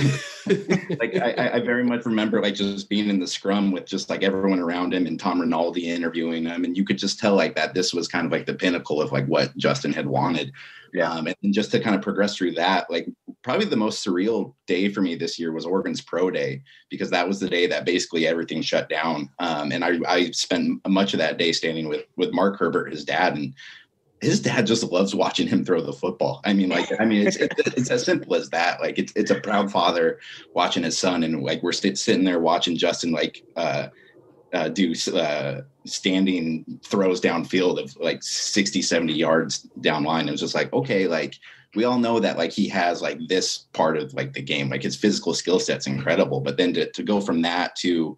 like 1.00 1.16
I, 1.16 1.52
I, 1.54 1.61
very 1.61 1.82
much 1.82 2.04
remember 2.04 2.42
like 2.42 2.54
just 2.54 2.90
being 2.90 3.09
in 3.09 3.18
the 3.18 3.26
scrum 3.26 3.73
with 3.73 3.87
just 3.87 4.11
like 4.11 4.23
everyone 4.23 4.59
around 4.59 4.92
him 4.92 5.06
and 5.06 5.18
Tom 5.18 5.40
Rinaldi 5.40 5.88
interviewing 5.88 6.44
him, 6.44 6.64
and 6.64 6.76
you 6.76 6.85
could 6.85 6.99
just 6.99 7.18
tell 7.18 7.35
like 7.35 7.54
that 7.56 7.73
this 7.73 7.94
was 7.94 8.06
kind 8.06 8.26
of 8.26 8.32
like 8.32 8.44
the 8.44 8.54
pinnacle 8.54 9.00
of 9.00 9.12
like 9.12 9.26
what 9.26 9.56
Justin 9.56 9.94
had 9.94 10.06
wanted. 10.06 10.52
Yeah, 10.92 11.11
um, 11.11 11.26
and 11.26 11.54
just 11.54 11.71
to 11.71 11.80
kind 11.80 11.97
of 11.97 12.02
progress 12.02 12.37
through 12.37 12.52
that, 12.52 12.90
like 12.90 13.09
probably 13.42 13.64
the 13.64 13.76
most 13.76 14.06
surreal 14.06 14.52
day 14.66 14.90
for 14.90 15.00
me 15.00 15.14
this 15.14 15.38
year 15.38 15.50
was 15.50 15.64
Oregon's 15.64 16.02
Pro 16.02 16.30
Day 16.30 16.62
because 16.90 17.09
that 17.11 17.26
was 17.26 17.40
the 17.40 17.49
day 17.49 17.66
that 17.66 17.87
basically 17.87 18.26
everything 18.26 18.61
shut 18.61 18.90
down. 18.90 19.30
Um, 19.38 19.73
and 19.73 19.82
I, 19.82 19.99
I 20.06 20.30
spent 20.32 20.87
much 20.87 21.14
of 21.14 21.18
that 21.18 21.38
day 21.38 21.52
standing 21.52 21.88
with 21.88 22.04
with 22.16 22.35
Mark 22.35 22.59
Herbert, 22.59 22.92
his 22.92 23.06
dad, 23.06 23.37
and 23.37 23.54
his 24.23 24.41
dad 24.41 24.67
just 24.69 24.85
loves 24.85 25.14
watching 25.14 25.49
him 25.49 25.64
throw 25.64 25.83
the 25.83 25.93
football. 25.93 26.41
I 26.45 26.52
mean, 26.52 26.69
like, 26.69 26.88
I 27.00 27.05
mean, 27.05 27.26
it's 27.26 27.37
it's 27.37 27.91
as 27.91 28.05
simple 28.05 28.37
as 28.37 28.49
that. 28.50 28.81
Like, 28.81 28.99
it's 28.99 29.12
it's 29.17 29.33
a 29.33 29.41
proud 29.41 29.71
father 29.71 30.21
watching 30.55 30.85
his 30.85 30.97
son, 30.97 31.25
and 31.25 31.43
like 31.43 31.62
we're 31.62 31.73
st- 31.73 31.99
sitting 31.99 32.25
there 32.25 32.38
watching 32.38 32.76
Justin 32.76 33.11
like 33.11 33.43
uh, 33.57 33.88
uh, 34.52 34.69
do 34.69 34.95
uh, 35.12 35.62
standing 35.85 36.81
throws 36.85 37.21
downfield 37.21 37.83
of 37.83 37.97
like 37.97 38.23
60, 38.23 38.81
70 38.81 39.12
yards 39.12 39.62
down 39.81 40.05
line. 40.05 40.29
It 40.29 40.33
was 40.33 40.41
just 40.41 40.55
like, 40.55 40.73
okay, 40.73 41.09
like 41.09 41.35
we 41.75 41.83
all 41.83 41.99
know 41.99 42.21
that 42.21 42.38
like 42.38 42.52
he 42.52 42.69
has 42.69 43.02
like 43.02 43.19
this 43.26 43.67
part 43.73 43.97
of 43.97 44.14
like 44.14 44.35
the 44.35 44.43
game, 44.43 44.71
like 44.71 44.85
his 44.85 44.97
physical 44.97 45.35
skill 45.35 45.59
set's 45.59 45.88
incredible. 45.88 46.41
But 46.41 46.57
then 46.57 46.73
to 46.75 46.91
to 46.93 47.02
go 47.02 47.21
from 47.21 47.43
that 47.43 47.75
to 47.76 48.17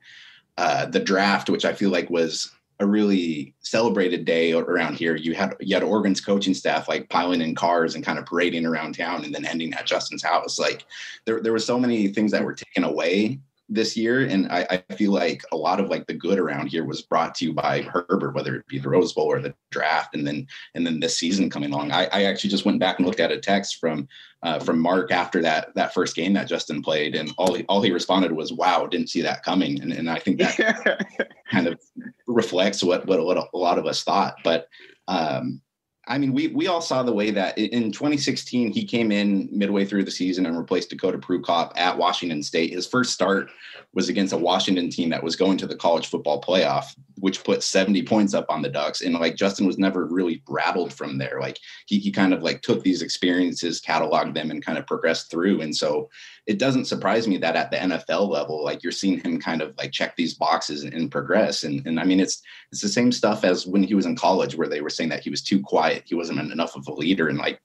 uh, 0.59 0.85
the 0.85 1.01
draft, 1.01 1.49
which 1.49 1.65
I 1.65 1.73
feel 1.73 1.91
like 1.91 2.11
was 2.11 2.53
a 2.85 2.87
really 2.87 3.55
celebrated 3.61 4.25
day 4.25 4.53
around 4.53 4.95
here. 4.95 5.17
You 5.17 5.35
had 5.35 5.57
you 5.59 5.75
had 5.75 5.83
Oregon's 5.83 6.21
coaching 6.21 6.55
staff 6.55 6.89
like 6.89 7.09
piling 7.09 7.41
in 7.41 7.55
cars 7.55 7.95
and 7.95 8.05
kind 8.05 8.19
of 8.19 8.27
parading 8.27 8.67
around 8.67 8.95
town, 8.95 9.25
and 9.25 9.35
then 9.35 9.45
ending 9.45 9.75
at 9.75 9.87
Justin's 9.87 10.23
house. 10.23 10.59
Like 10.59 10.85
there 11.25 11.41
there 11.41 11.53
were 11.53 11.59
so 11.59 11.79
many 11.79 12.09
things 12.09 12.31
that 12.31 12.45
were 12.45 12.55
taken 12.55 12.85
away 12.85 13.41
this 13.69 13.97
year, 13.97 14.27
and 14.27 14.47
I, 14.51 14.83
I 14.89 14.95
feel 14.95 15.13
like 15.13 15.43
a 15.53 15.57
lot 15.57 15.81
of 15.81 15.89
like 15.89 16.07
the 16.07 16.15
good 16.15 16.39
around 16.39 16.67
here 16.67 16.85
was 16.85 17.03
brought 17.03 17.35
to 17.37 17.47
you 17.47 17.53
by 17.53 17.83
Herbert, 17.83 18.35
whether 18.35 18.57
it 18.57 18.67
be 18.67 18.79
the 18.79 18.89
Rose 18.89 19.13
Bowl 19.13 19.25
or 19.25 19.41
the 19.41 19.55
draft, 19.71 20.15
and 20.15 20.27
then 20.27 20.47
and 20.75 20.87
then 20.87 21.01
this 21.01 21.19
season 21.19 21.49
coming 21.49 21.73
along. 21.73 21.91
I, 21.91 22.05
I 22.13 22.25
actually 22.25 22.51
just 22.51 22.67
went 22.67 22.79
back 22.79 22.99
and 22.99 23.07
looked 23.07 23.21
at 23.21 23.33
a 23.33 23.39
text 23.39 23.81
from 23.81 24.07
uh, 24.43 24.59
from 24.59 24.81
Mark 24.81 25.11
after 25.11 25.41
that 25.43 25.75
that 25.75 25.95
first 25.95 26.15
game 26.15 26.35
that 26.35 26.49
Justin 26.49 26.83
played, 26.83 27.15
and 27.15 27.33
all 27.39 27.55
he 27.55 27.65
all 27.65 27.81
he 27.81 27.91
responded 27.91 28.33
was, 28.33 28.53
"Wow, 28.53 28.87
didn't 28.87 29.11
see 29.11 29.23
that 29.23 29.43
coming." 29.43 29.81
And 29.81 29.93
and 29.93 30.11
I 30.11 30.19
think 30.19 30.39
that 30.39 31.07
kind 31.51 31.67
of 31.67 31.81
reflects 32.27 32.83
what 32.83 33.07
what, 33.07 33.25
what 33.25 33.49
a 33.53 33.57
lot 33.57 33.79
of 33.79 33.87
us 33.87 34.03
thought. 34.03 34.37
But 34.45 34.69
um, 35.09 35.61
I 36.07 36.19
mean, 36.19 36.33
we 36.33 36.49
we 36.49 36.67
all 36.67 36.83
saw 36.83 37.03
the 37.03 37.13
way 37.13 37.31
that 37.31 37.57
in 37.57 37.91
2016 37.91 38.73
he 38.73 38.85
came 38.85 39.11
in 39.11 39.49
midway 39.51 39.85
through 39.85 40.05
the 40.05 40.11
season 40.11 40.45
and 40.45 40.57
replaced 40.57 40.91
Dakota 40.91 41.19
Prukop 41.19 41.73
at 41.77 41.97
Washington 41.97 42.43
State. 42.43 42.73
His 42.73 42.87
first 42.87 43.13
start 43.13 43.51
was 43.95 44.09
against 44.09 44.33
a 44.33 44.39
Washington 44.39 44.91
team 44.91 45.09
that 45.11 45.23
was 45.23 45.37
going 45.37 45.57
to 45.59 45.67
the 45.67 45.77
college 45.77 46.09
football 46.09 46.43
playoff, 46.43 46.95
which 47.19 47.45
put 47.45 47.63
70 47.63 48.03
points 48.05 48.35
up 48.35 48.47
on 48.49 48.63
the 48.63 48.69
Ducks. 48.69 49.01
And 49.01 49.15
like 49.15 49.37
Justin 49.37 49.67
was 49.67 49.79
never 49.79 50.07
really 50.07 50.43
rattled 50.49 50.93
from 50.93 51.19
there. 51.19 51.39
Like 51.41 51.59
he 51.87 51.99
he 51.99 52.11
kind 52.11 52.33
of 52.33 52.43
like 52.43 52.63
took 52.63 52.83
these 52.83 53.03
experiences, 53.03 53.81
cataloged 53.81 54.35
them, 54.35 54.51
and 54.51 54.65
kind 54.65 54.79
of 54.79 54.87
progressed 54.87 55.31
through. 55.31 55.61
And 55.61 55.75
so 55.75 56.09
it 56.47 56.59
doesn't 56.59 56.87
surprise 56.87 57.27
me 57.27 57.39
that 57.39 57.57
at 57.57 57.71
the 57.71 57.77
NFL 57.77 58.29
level, 58.29 58.65
like 58.65 58.83
you're 58.83 58.93
seeing 58.93 59.21
him 59.21 59.41
kind 59.41 59.63
of 59.63 59.75
like 59.79 59.93
check 59.93 60.17
these 60.17 60.35
boxes 60.35 60.85
and, 60.85 60.93
and 60.93 61.11
progress. 61.11 61.65
And 61.65 61.87
and 61.87 62.01
I 62.01 62.05
mean 62.05 62.21
it's 62.21 62.43
it's 62.73 62.83
the 62.83 62.89
same 62.89 63.13
stuff 63.13 63.45
as 63.45 63.67
when 63.67 63.83
he 63.83 63.95
was 63.95 64.07
in 64.07 64.17
college 64.17 64.57
where 64.57 64.69
they 64.69 64.81
were 64.81 64.91
saying 64.91 65.11
that 65.11 65.23
he 65.23 65.31
was 65.31 65.43
too 65.43 65.61
quiet, 65.61 66.05
he 66.07 66.15
wasn't 66.15 66.41
enough 66.53 66.77
of 66.77 66.87
a 66.89 66.93
leader, 66.93 67.29
and 67.29 67.39
like 67.39 67.61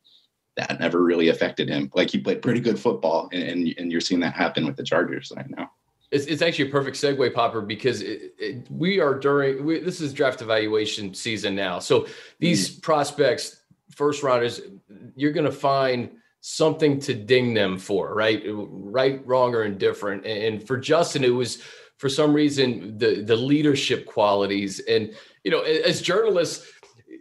that 0.57 0.79
never 0.79 1.03
really 1.03 1.29
affected 1.29 1.69
him. 1.69 1.89
Like 1.93 2.09
he 2.09 2.19
played 2.19 2.41
pretty 2.41 2.59
good 2.59 2.79
football, 2.79 3.29
and, 3.31 3.43
and, 3.43 3.75
and 3.77 3.91
you're 3.91 4.01
seeing 4.01 4.21
that 4.21 4.33
happen 4.33 4.65
with 4.65 4.75
the 4.75 4.83
Chargers 4.83 5.31
right 5.35 5.49
now. 5.49 5.71
It's, 6.11 6.25
it's 6.25 6.41
actually 6.41 6.69
a 6.69 6.71
perfect 6.71 6.97
segue, 6.97 7.33
Popper, 7.33 7.61
because 7.61 8.01
it, 8.01 8.33
it, 8.39 8.67
we 8.71 8.99
are 8.99 9.13
during 9.13 9.63
we, 9.63 9.79
this 9.79 10.01
is 10.01 10.11
draft 10.13 10.41
evaluation 10.41 11.13
season 11.13 11.55
now. 11.55 11.79
So 11.79 12.07
these 12.39 12.69
mm 12.69 12.81
prospects, 12.81 13.61
first 13.91 14.23
rounders, 14.23 14.61
you're 15.15 15.31
going 15.31 15.45
to 15.45 15.51
find 15.51 16.09
something 16.41 16.99
to 17.01 17.13
ding 17.13 17.53
them 17.53 17.77
for, 17.77 18.13
right? 18.13 18.41
Right, 18.47 19.25
wrong, 19.27 19.53
or 19.53 19.63
indifferent. 19.63 20.25
And 20.25 20.65
for 20.65 20.77
Justin, 20.77 21.23
it 21.23 21.29
was 21.29 21.61
for 21.97 22.09
some 22.09 22.33
reason 22.33 22.97
the 22.97 23.21
the 23.21 23.35
leadership 23.35 24.05
qualities. 24.05 24.79
And 24.79 25.13
you 25.43 25.51
know, 25.51 25.61
as 25.61 26.01
journalists, 26.01 26.71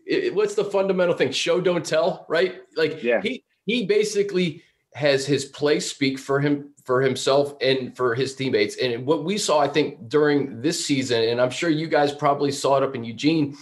it, 0.06 0.34
what's 0.34 0.54
the 0.54 0.64
fundamental 0.64 1.14
thing? 1.14 1.32
Show 1.32 1.60
don't 1.60 1.84
tell, 1.84 2.24
right? 2.28 2.62
Like 2.76 3.02
yeah. 3.02 3.20
he 3.20 3.44
he 3.66 3.84
basically 3.84 4.62
has 4.94 5.26
his 5.26 5.44
play 5.44 5.80
speak 5.80 6.18
for 6.18 6.40
him 6.40 6.70
for 6.84 7.02
himself 7.02 7.54
and 7.60 7.94
for 7.96 8.14
his 8.14 8.34
teammates. 8.34 8.76
And 8.78 9.04
what 9.04 9.24
we 9.24 9.36
saw, 9.36 9.60
I 9.60 9.68
think, 9.68 10.08
during 10.08 10.62
this 10.62 10.84
season, 10.84 11.22
and 11.22 11.40
I'm 11.40 11.50
sure 11.50 11.68
you 11.68 11.86
guys 11.86 12.12
probably 12.12 12.50
saw 12.50 12.78
it 12.78 12.82
up 12.82 12.94
in 12.94 13.04
Eugene. 13.04 13.56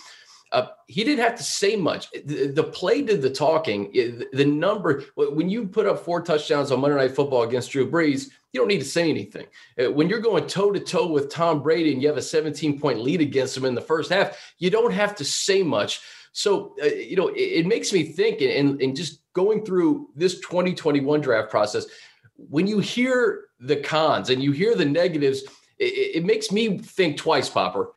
Uh, 0.52 0.68
he 0.86 1.02
didn't 1.02 1.24
have 1.24 1.34
to 1.34 1.42
say 1.42 1.74
much. 1.74 2.08
The, 2.12 2.46
the, 2.46 2.62
play 2.62 3.02
did 3.02 3.20
the 3.20 3.30
talking. 3.30 3.90
The 4.32 4.44
number 4.44 5.02
when 5.16 5.50
you 5.50 5.66
put 5.66 5.86
up 5.86 6.04
four 6.04 6.22
touchdowns 6.22 6.70
on 6.70 6.80
Monday 6.80 6.96
Night 6.96 7.16
Football 7.16 7.42
against 7.42 7.72
Drew 7.72 7.90
Brees, 7.90 8.30
you 8.52 8.60
don't 8.60 8.68
need 8.68 8.78
to 8.78 8.84
say 8.84 9.10
anything. 9.10 9.46
Uh, 9.78 9.90
when 9.90 10.08
you're 10.08 10.20
going 10.20 10.46
toe 10.46 10.70
to 10.70 10.80
toe 10.80 11.08
with 11.08 11.28
Tom 11.28 11.62
Brady 11.62 11.92
and 11.92 12.00
you 12.00 12.08
have 12.08 12.16
a 12.16 12.22
17 12.22 12.80
point 12.80 13.00
lead 13.00 13.20
against 13.20 13.56
him 13.56 13.64
in 13.64 13.74
the 13.74 13.80
first 13.80 14.10
half, 14.10 14.38
you 14.58 14.70
don't 14.70 14.92
have 14.92 15.16
to 15.16 15.24
say 15.24 15.62
much. 15.62 16.00
So, 16.36 16.74
uh, 16.82 16.86
you 16.88 17.16
know, 17.16 17.28
it, 17.28 17.40
it, 17.40 17.66
makes 17.66 17.94
me 17.94 18.02
think, 18.02 18.42
and, 18.42 18.78
and 18.82 18.94
just 18.94 19.22
going 19.32 19.64
through 19.64 20.10
this 20.14 20.38
2021 20.40 21.22
draft 21.22 21.50
process, 21.50 21.86
when 22.36 22.66
you 22.66 22.78
hear 22.78 23.44
the 23.58 23.76
cons 23.76 24.28
and 24.28 24.42
you 24.42 24.52
hear 24.52 24.74
the 24.74 24.84
negatives, 24.84 25.44
it, 25.78 26.16
it 26.16 26.24
makes 26.26 26.52
me 26.52 26.76
think 26.76 27.16
twice, 27.16 27.48
Popper. 27.48 27.90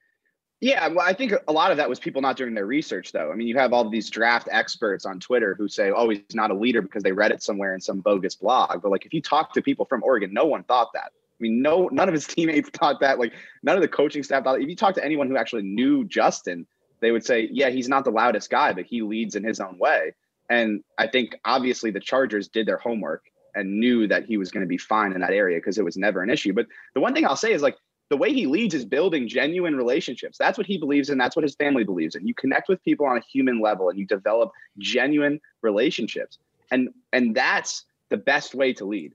Yeah, 0.61 0.87
well, 0.87 1.05
I 1.05 1.11
think 1.11 1.33
a 1.49 1.51
lot 1.51 1.71
of 1.71 1.77
that 1.77 1.89
was 1.89 1.99
people 1.99 2.21
not 2.21 2.37
doing 2.37 2.53
their 2.53 2.65
research, 2.65 3.11
though. 3.11 3.29
I 3.29 3.35
mean, 3.35 3.49
you 3.49 3.57
have 3.57 3.73
all 3.73 3.89
these 3.89 4.09
draft 4.09 4.47
experts 4.49 5.05
on 5.05 5.19
Twitter 5.19 5.53
who 5.53 5.67
say, 5.67 5.91
"Oh, 5.91 6.07
he's 6.07 6.21
not 6.33 6.49
a 6.49 6.53
leader 6.53 6.81
because 6.81 7.03
they 7.03 7.11
read 7.11 7.31
it 7.31 7.43
somewhere 7.43 7.73
in 7.73 7.81
some 7.81 7.99
bogus 7.99 8.35
blog." 8.35 8.81
But 8.81 8.89
like, 8.89 9.05
if 9.05 9.13
you 9.13 9.21
talk 9.21 9.53
to 9.53 9.61
people 9.61 9.83
from 9.83 10.01
Oregon, 10.01 10.33
no 10.33 10.45
one 10.45 10.63
thought 10.63 10.93
that. 10.93 11.11
I 11.11 11.39
mean, 11.41 11.61
no, 11.61 11.89
none 11.91 12.07
of 12.07 12.13
his 12.13 12.25
teammates 12.33 12.69
thought 12.69 13.01
that. 13.01 13.19
Like, 13.19 13.33
none 13.63 13.75
of 13.75 13.81
the 13.81 13.89
coaching 13.89 14.23
staff 14.23 14.45
thought. 14.45 14.53
That. 14.53 14.63
If 14.63 14.69
you 14.69 14.77
talk 14.77 14.95
to 14.95 15.03
anyone 15.03 15.27
who 15.27 15.35
actually 15.35 15.63
knew 15.63 16.05
Justin, 16.05 16.65
they 17.01 17.11
would 17.11 17.25
say, 17.25 17.49
yeah, 17.51 17.69
he's 17.69 17.87
not 17.87 18.03
the 18.03 18.11
loudest 18.11 18.49
guy, 18.49 18.73
but 18.73 18.85
he 18.85 19.01
leads 19.01 19.35
in 19.35 19.43
his 19.43 19.59
own 19.59 19.77
way. 19.77 20.13
And 20.49 20.83
I 20.97 21.07
think 21.07 21.35
obviously 21.45 21.91
the 21.91 21.99
Chargers 21.99 22.47
did 22.47 22.67
their 22.67 22.77
homework 22.77 23.23
and 23.55 23.79
knew 23.79 24.07
that 24.07 24.25
he 24.25 24.37
was 24.37 24.51
going 24.51 24.65
to 24.65 24.67
be 24.67 24.77
fine 24.77 25.13
in 25.13 25.21
that 25.21 25.31
area 25.31 25.57
because 25.57 25.77
it 25.77 25.85
was 25.85 25.97
never 25.97 26.21
an 26.21 26.29
issue. 26.29 26.53
But 26.53 26.67
the 26.93 26.99
one 26.99 27.13
thing 27.13 27.25
I'll 27.25 27.35
say 27.35 27.53
is 27.53 27.61
like 27.61 27.77
the 28.09 28.17
way 28.17 28.33
he 28.33 28.47
leads 28.47 28.73
is 28.73 28.85
building 28.85 29.27
genuine 29.27 29.75
relationships. 29.75 30.37
That's 30.37 30.57
what 30.57 30.67
he 30.67 30.77
believes 30.77 31.09
in. 31.09 31.17
That's 31.17 31.35
what 31.35 31.43
his 31.43 31.55
family 31.55 31.83
believes 31.83 32.15
in. 32.15 32.27
You 32.27 32.33
connect 32.33 32.67
with 32.67 32.83
people 32.83 33.05
on 33.05 33.17
a 33.17 33.21
human 33.21 33.61
level 33.61 33.89
and 33.89 33.99
you 33.99 34.05
develop 34.05 34.51
genuine 34.79 35.39
relationships. 35.61 36.39
And 36.71 36.89
and 37.13 37.35
that's 37.35 37.85
the 38.09 38.17
best 38.17 38.55
way 38.55 38.73
to 38.73 38.85
lead. 38.85 39.13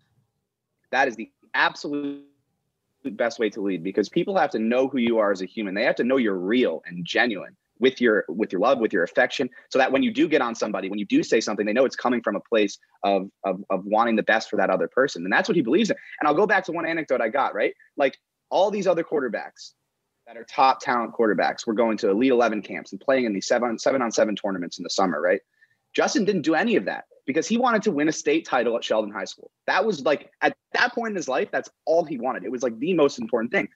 That 0.91 1.09
is 1.09 1.17
the 1.17 1.31
absolute 1.55 2.25
best 3.05 3.39
way 3.39 3.51
to 3.51 3.61
lead 3.61 3.83
because 3.83 4.09
people 4.09 4.37
have 4.37 4.51
to 4.51 4.59
know 4.59 4.89
who 4.89 4.99
you 4.99 5.19
are 5.19 5.33
as 5.33 5.43
a 5.43 5.47
human. 5.47 5.75
They 5.75 5.85
have 5.85 5.97
to 5.97 6.05
know 6.05 6.17
you're 6.17 6.35
real 6.35 6.83
and 6.87 7.05
genuine 7.05 7.57
with 7.85 8.01
your 8.01 8.25
with 8.31 8.51
your 8.51 8.63
love 8.63 8.79
with 8.79 8.95
your 8.95 9.03
affection 9.03 9.51
so 9.71 9.79
that 9.79 9.93
when 9.93 10.03
you 10.03 10.11
do 10.11 10.27
get 10.27 10.41
on 10.41 10.55
somebody 10.55 10.89
when 10.89 10.99
you 10.99 11.05
do 11.05 11.23
say 11.23 11.39
something 11.39 11.67
they 11.67 11.73
know 11.75 11.85
it's 11.85 11.95
coming 11.97 12.23
from 12.23 12.35
a 12.35 12.41
place 12.41 12.79
of, 13.03 13.29
of 13.45 13.63
of 13.69 13.85
wanting 13.85 14.17
the 14.17 14.23
best 14.23 14.49
for 14.49 14.57
that 14.57 14.71
other 14.71 14.89
person 14.89 15.23
and 15.23 15.31
that's 15.31 15.51
what 15.51 15.55
he 15.55 15.61
believes 15.61 15.91
in. 15.91 15.97
And 16.19 16.27
i'll 16.27 16.35
go 16.35 16.47
back 16.47 16.65
to 16.65 16.73
one 16.73 16.87
anecdote 16.87 17.21
i 17.21 17.29
got 17.29 17.55
right? 17.55 17.75
Like 17.99 18.17
all 18.49 18.71
these 18.71 18.87
other 18.87 19.05
quarterbacks 19.05 19.73
that 20.27 20.39
are 20.39 20.45
top 20.45 20.81
talent 20.81 21.13
quarterbacks 21.13 21.67
were 21.67 21.75
going 21.75 21.99
to 21.99 22.09
elite 22.09 22.33
11 22.33 22.63
camps 22.63 22.93
and 22.93 23.01
playing 23.03 23.27
in 23.27 23.35
these 23.35 23.47
seven 23.47 23.79
seven 23.79 24.01
on 24.01 24.11
seven 24.11 24.35
tournaments 24.35 24.79
in 24.79 24.83
the 24.83 24.91
summer 24.91 25.21
right? 25.21 25.43
Justin 25.95 26.25
didn't 26.25 26.43
do 26.43 26.55
any 26.55 26.77
of 26.77 26.87
that 26.87 27.05
because 27.27 27.47
he 27.47 27.59
wanted 27.59 27.83
to 27.83 27.91
win 27.91 28.09
a 28.09 28.13
state 28.13 28.47
title 28.47 28.77
at 28.77 28.83
sheldon 28.83 29.13
high 29.13 29.27
school. 29.27 29.51
That 29.67 29.85
was 29.85 30.03
like 30.05 30.31
at 30.41 30.57
that 30.73 30.95
point 30.95 31.11
in 31.11 31.17
his 31.17 31.29
life 31.29 31.51
that's 31.53 31.69
all 31.85 32.05
he 32.05 32.17
wanted. 32.17 32.45
It 32.45 32.51
was 32.51 32.63
like 32.63 32.79
the 32.79 32.95
most 32.95 33.19
important 33.19 33.53
thing 33.53 33.69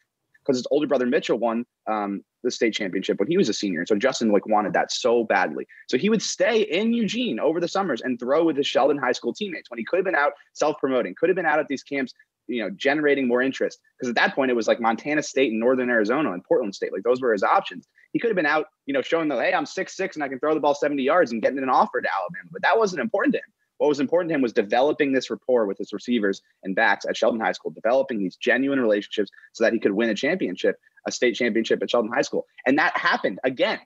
because 0.49 0.61
his 0.61 0.67
older 0.71 0.87
brother 0.87 1.05
Mitchell 1.05 1.38
won 1.38 1.67
um, 1.87 2.23
the 2.43 2.50
state 2.50 2.73
championship 2.73 3.21
when 3.21 3.28
he 3.28 3.37
was 3.37 3.50
a 3.50 3.52
senior. 3.52 3.81
And 3.81 3.88
so 3.88 3.97
Justin 3.97 4.33
like 4.33 4.47
wanted 4.47 4.73
that 4.73 4.90
so 4.90 5.25
badly. 5.25 5.67
So 5.90 5.99
he 5.99 6.09
would 6.09 6.23
stay 6.23 6.62
in 6.62 6.95
Eugene 6.95 7.38
over 7.38 7.61
the 7.61 7.69
summers 7.69 8.00
and 8.00 8.19
throw 8.19 8.45
with 8.45 8.57
his 8.57 8.67
Sheldon 8.67 8.97
High 8.97 9.12
School 9.12 9.35
teammates 9.35 9.71
when 9.71 9.78
he 9.78 9.85
could 9.85 9.99
have 9.99 10.07
been 10.07 10.14
out 10.14 10.33
self-promoting, 10.55 11.17
could 11.21 11.28
have 11.28 11.37
been 11.37 11.45
out 11.45 11.59
at 11.59 11.69
these 11.69 11.83
camps 11.83 12.14
you 12.47 12.62
know, 12.62 12.71
generating 12.71 13.28
more 13.28 13.43
interest. 13.43 13.78
Because 13.99 14.09
at 14.09 14.14
that 14.14 14.35
point, 14.35 14.50
it 14.50 14.55
was 14.55 14.67
like 14.67 14.81
Montana 14.81 15.23
State 15.23 15.50
and 15.50 15.61
Northern 15.61 15.90
Arizona 15.90 16.33
and 16.33 16.43
Portland 16.43 16.75
State. 16.75 16.95
Like 16.95 17.02
those 17.02 17.21
were 17.21 17.33
his 17.33 17.43
options. 17.43 17.87
He 18.14 18.19
could 18.19 18.28
have 18.28 18.37
been 18.37 18.47
out, 18.47 18.67
you 18.87 18.95
know, 18.95 19.02
showing 19.02 19.28
that, 19.28 19.38
hey, 19.38 19.52
I'm 19.52 19.67
six 19.67 19.95
six 19.97 20.17
and 20.17 20.25
I 20.25 20.28
can 20.28 20.40
throw 20.40 20.55
the 20.55 20.61
ball 20.61 20.75
70 20.75 21.02
yards 21.02 21.31
and 21.31 21.43
getting 21.43 21.59
an 21.59 21.69
offer 21.69 22.00
to 22.00 22.09
Alabama. 22.09 22.49
But 22.50 22.62
that 22.62 22.78
wasn't 22.78 23.02
important 23.02 23.35
to 23.35 23.38
him. 23.38 23.52
What 23.79 23.89
was 23.89 24.01
important 24.01 24.31
to 24.31 24.35
him 24.35 24.43
was 24.43 24.53
developing 24.53 25.13
this 25.13 25.31
rapport 25.31 25.67
with 25.67 25.79
his 25.79 25.93
receivers 25.93 26.43
and 26.63 26.75
backs 26.75 27.07
at 27.09 27.17
Sheldon 27.17 27.41
High 27.41 27.53
School, 27.53 27.71
developing 27.71 28.19
these 28.19 28.37
genuine 28.37 28.81
relationships 28.81 29.31
so 29.53 29.65
that 29.65 29.73
he 29.73 29.79
could 29.79 29.93
win 29.93 30.11
a 30.11 30.15
championship, 30.15 30.77
a 31.07 31.13
state 31.13 31.35
championship 31.35 31.83
at 31.83 31.91
Sheldon 31.91 32.13
High 32.13 32.23
School. 32.23 32.47
And 32.67 32.79
that 32.79 32.97
happened 32.97 33.39
again. 33.45 33.79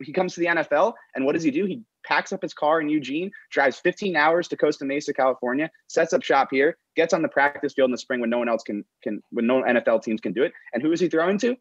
He 0.00 0.12
comes 0.12 0.34
to 0.34 0.40
the 0.40 0.46
NFL, 0.46 0.94
and 1.14 1.26
what 1.26 1.34
does 1.34 1.42
he 1.42 1.50
do? 1.50 1.66
He 1.66 1.82
packs 2.06 2.32
up 2.32 2.40
his 2.40 2.54
car 2.54 2.80
in 2.80 2.88
Eugene, 2.88 3.30
drives 3.50 3.78
15 3.78 4.16
hours 4.16 4.48
to 4.48 4.56
Costa 4.56 4.86
Mesa, 4.86 5.12
California, 5.12 5.70
sets 5.88 6.14
up 6.14 6.22
shop 6.22 6.48
here, 6.50 6.78
gets 6.94 7.12
on 7.12 7.20
the 7.20 7.28
practice 7.28 7.74
field 7.74 7.88
in 7.88 7.92
the 7.92 7.98
spring 7.98 8.20
when 8.20 8.30
no 8.30 8.38
one 8.38 8.48
else 8.48 8.62
can 8.62 8.84
can 9.02 9.22
when 9.30 9.46
no 9.46 9.62
NFL 9.62 10.02
teams 10.02 10.20
can 10.20 10.32
do 10.32 10.44
it. 10.44 10.52
And 10.72 10.82
who 10.82 10.92
is 10.92 11.00
he 11.00 11.08
throwing 11.08 11.38
to? 11.40 11.56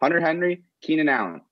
Hunter 0.00 0.20
Henry, 0.20 0.62
Keenan 0.80 1.08
Allen. 1.08 1.42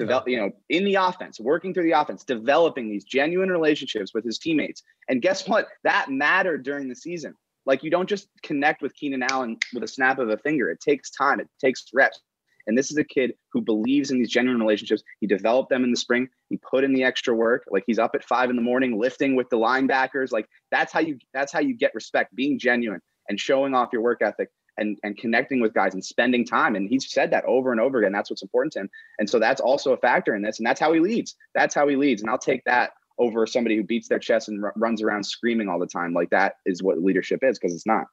Develop, 0.00 0.28
you 0.28 0.38
know, 0.38 0.50
in 0.70 0.84
the 0.84 0.94
offense, 0.94 1.38
working 1.38 1.74
through 1.74 1.84
the 1.84 1.92
offense, 1.92 2.24
developing 2.24 2.88
these 2.88 3.04
genuine 3.04 3.50
relationships 3.50 4.14
with 4.14 4.24
his 4.24 4.38
teammates. 4.38 4.82
And 5.08 5.20
guess 5.20 5.46
what? 5.46 5.68
That 5.84 6.10
mattered 6.10 6.62
during 6.64 6.88
the 6.88 6.96
season. 6.96 7.34
Like 7.66 7.82
you 7.84 7.90
don't 7.90 8.08
just 8.08 8.28
connect 8.42 8.80
with 8.80 8.94
Keenan 8.94 9.22
Allen 9.22 9.58
with 9.74 9.82
a 9.82 9.88
snap 9.88 10.18
of 10.18 10.30
a 10.30 10.38
finger. 10.38 10.70
It 10.70 10.80
takes 10.80 11.10
time. 11.10 11.38
It 11.38 11.48
takes 11.60 11.84
reps. 11.92 12.20
And 12.66 12.78
this 12.78 12.90
is 12.90 12.96
a 12.96 13.04
kid 13.04 13.32
who 13.52 13.60
believes 13.60 14.10
in 14.10 14.18
these 14.18 14.30
genuine 14.30 14.60
relationships. 14.60 15.02
He 15.20 15.26
developed 15.26 15.70
them 15.70 15.84
in 15.84 15.90
the 15.90 15.96
spring. 15.96 16.28
He 16.48 16.56
put 16.58 16.84
in 16.84 16.94
the 16.94 17.04
extra 17.04 17.34
work. 17.34 17.64
Like 17.70 17.84
he's 17.86 17.98
up 17.98 18.12
at 18.14 18.24
five 18.24 18.48
in 18.48 18.56
the 18.56 18.62
morning 18.62 18.98
lifting 18.98 19.36
with 19.36 19.50
the 19.50 19.58
linebackers. 19.58 20.32
Like 20.32 20.48
that's 20.70 20.92
how 20.92 21.00
you 21.00 21.18
that's 21.34 21.52
how 21.52 21.60
you 21.60 21.76
get 21.76 21.94
respect, 21.94 22.34
being 22.34 22.58
genuine 22.58 23.00
and 23.28 23.38
showing 23.38 23.74
off 23.74 23.90
your 23.92 24.02
work 24.02 24.22
ethic 24.22 24.48
and 24.78 24.98
and 25.02 25.16
connecting 25.16 25.60
with 25.60 25.74
guys 25.74 25.94
and 25.94 26.04
spending 26.04 26.44
time. 26.44 26.76
And 26.76 26.88
he's 26.88 27.10
said 27.10 27.30
that 27.32 27.44
over 27.44 27.72
and 27.72 27.80
over 27.80 27.98
again. 27.98 28.12
That's 28.12 28.30
what's 28.30 28.42
important 28.42 28.72
to 28.74 28.80
him. 28.80 28.90
And 29.18 29.28
so 29.28 29.38
that's 29.38 29.60
also 29.60 29.92
a 29.92 29.96
factor 29.96 30.34
in 30.34 30.42
this. 30.42 30.58
And 30.58 30.66
that's 30.66 30.80
how 30.80 30.92
he 30.92 31.00
leads. 31.00 31.36
That's 31.54 31.74
how 31.74 31.88
he 31.88 31.96
leads. 31.96 32.22
And 32.22 32.30
I'll 32.30 32.38
take 32.38 32.64
that 32.64 32.92
over 33.18 33.46
somebody 33.46 33.76
who 33.76 33.84
beats 33.84 34.08
their 34.08 34.18
chest 34.18 34.48
and 34.48 34.64
r- 34.64 34.72
runs 34.76 35.02
around 35.02 35.24
screaming 35.24 35.68
all 35.68 35.78
the 35.78 35.86
time. 35.86 36.12
Like 36.12 36.30
that 36.30 36.54
is 36.66 36.82
what 36.82 37.02
leadership 37.02 37.40
is 37.42 37.58
because 37.58 37.74
it's 37.74 37.86
not. 37.86 38.06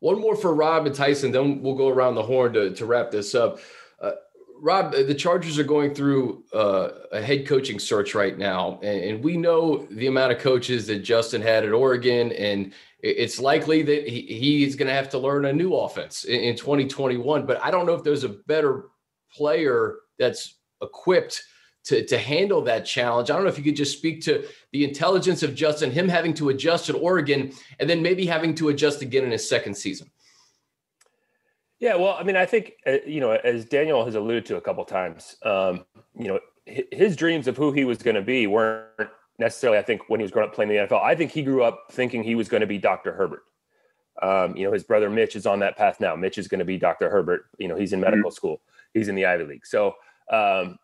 One 0.00 0.20
more 0.20 0.36
for 0.36 0.54
Rob 0.54 0.86
and 0.86 0.94
Tyson, 0.94 1.32
then 1.32 1.60
we'll 1.60 1.74
go 1.74 1.88
around 1.88 2.14
the 2.14 2.22
horn 2.22 2.52
to, 2.54 2.70
to 2.70 2.86
wrap 2.86 3.10
this 3.10 3.34
up. 3.34 3.58
Uh, 4.00 4.12
Rob, 4.60 4.92
the 4.92 5.14
Chargers 5.14 5.58
are 5.58 5.64
going 5.64 5.92
through 5.92 6.44
uh, 6.52 6.90
a 7.12 7.20
head 7.20 7.46
coaching 7.46 7.78
search 7.78 8.14
right 8.14 8.38
now, 8.38 8.78
and, 8.82 9.04
and, 9.04 9.24
we 9.24 9.36
know 9.36 9.86
the 9.90 10.06
amount 10.06 10.32
of 10.32 10.38
coaches 10.38 10.86
that 10.86 11.00
Justin 11.00 11.42
had 11.42 11.64
at 11.64 11.72
Oregon, 11.72 12.32
and 12.32 12.72
it's 13.00 13.38
likely 13.38 13.82
that 13.82 14.08
he, 14.08 14.22
he's 14.22 14.74
going 14.76 14.88
to 14.88 14.94
have 14.94 15.08
to 15.10 15.18
learn 15.18 15.44
a 15.44 15.52
new 15.52 15.74
offense 15.74 16.24
in, 16.24 16.40
in 16.40 16.56
2021. 16.56 17.46
But 17.46 17.62
I 17.62 17.70
don't 17.70 17.86
know 17.86 17.94
if 17.94 18.02
there's 18.02 18.24
a 18.24 18.30
better 18.30 18.86
player 19.32 19.96
that's 20.18 20.56
equipped– 20.80 21.42
to, 21.88 22.04
to 22.04 22.18
handle 22.18 22.60
that 22.62 22.84
challenge. 22.84 23.30
I 23.30 23.34
don't 23.34 23.44
know 23.44 23.48
if 23.48 23.56
you 23.56 23.64
could 23.64 23.76
just 23.76 23.96
speak 23.96 24.20
to 24.24 24.46
the 24.72 24.84
intelligence 24.84 25.42
of 25.42 25.54
Justin, 25.54 25.90
him 25.90 26.06
having 26.06 26.34
to 26.34 26.50
adjust 26.50 26.90
at 26.90 26.94
Oregon, 26.94 27.50
and 27.78 27.88
then 27.88 28.02
maybe 28.02 28.26
having 28.26 28.54
to 28.56 28.68
adjust 28.68 29.00
again 29.00 29.24
in 29.24 29.30
his 29.30 29.48
second 29.48 29.74
season. 29.74 30.10
Yeah, 31.78 31.94
well, 31.94 32.14
I 32.18 32.24
mean, 32.24 32.36
I 32.36 32.44
think 32.44 32.74
uh, 32.86 32.96
you 33.06 33.20
know, 33.20 33.30
as 33.30 33.64
Daniel 33.64 34.04
has 34.04 34.16
alluded 34.16 34.44
to 34.46 34.56
a 34.56 34.60
couple 34.60 34.84
times, 34.84 35.36
um, 35.44 35.86
you 36.14 36.28
know, 36.28 36.40
his 36.66 37.16
dreams 37.16 37.48
of 37.48 37.56
who 37.56 37.72
he 37.72 37.86
was 37.86 37.98
going 37.98 38.16
to 38.16 38.22
be 38.22 38.46
weren't 38.46 39.08
necessarily, 39.38 39.78
I 39.78 39.82
think, 39.82 40.08
when 40.08 40.20
he 40.20 40.24
was 40.24 40.30
growing 40.30 40.48
up 40.48 40.54
playing 40.54 40.70
the 40.70 40.76
NFL. 40.76 41.02
I 41.02 41.14
think 41.14 41.30
he 41.30 41.42
grew 41.42 41.62
up 41.62 41.86
thinking 41.90 42.22
he 42.22 42.34
was 42.34 42.48
going 42.48 42.60
to 42.60 42.66
be 42.66 42.78
Dr. 42.78 43.12
Herbert. 43.12 43.42
Um, 44.20 44.56
you 44.56 44.64
know, 44.64 44.72
his 44.72 44.82
brother 44.82 45.08
Mitch 45.08 45.36
is 45.36 45.46
on 45.46 45.60
that 45.60 45.76
path 45.76 46.00
now. 46.00 46.16
Mitch 46.16 46.38
is 46.38 46.48
going 46.48 46.58
to 46.58 46.64
be 46.64 46.76
Dr. 46.76 47.08
Herbert. 47.08 47.46
You 47.58 47.68
know, 47.68 47.76
he's 47.76 47.92
in 47.92 48.00
medical 48.00 48.30
mm-hmm. 48.30 48.34
school. 48.34 48.60
He's 48.92 49.08
in 49.08 49.14
the 49.14 49.26
Ivy 49.26 49.44
League. 49.44 49.66
So, 49.66 49.94
um, 50.32 50.78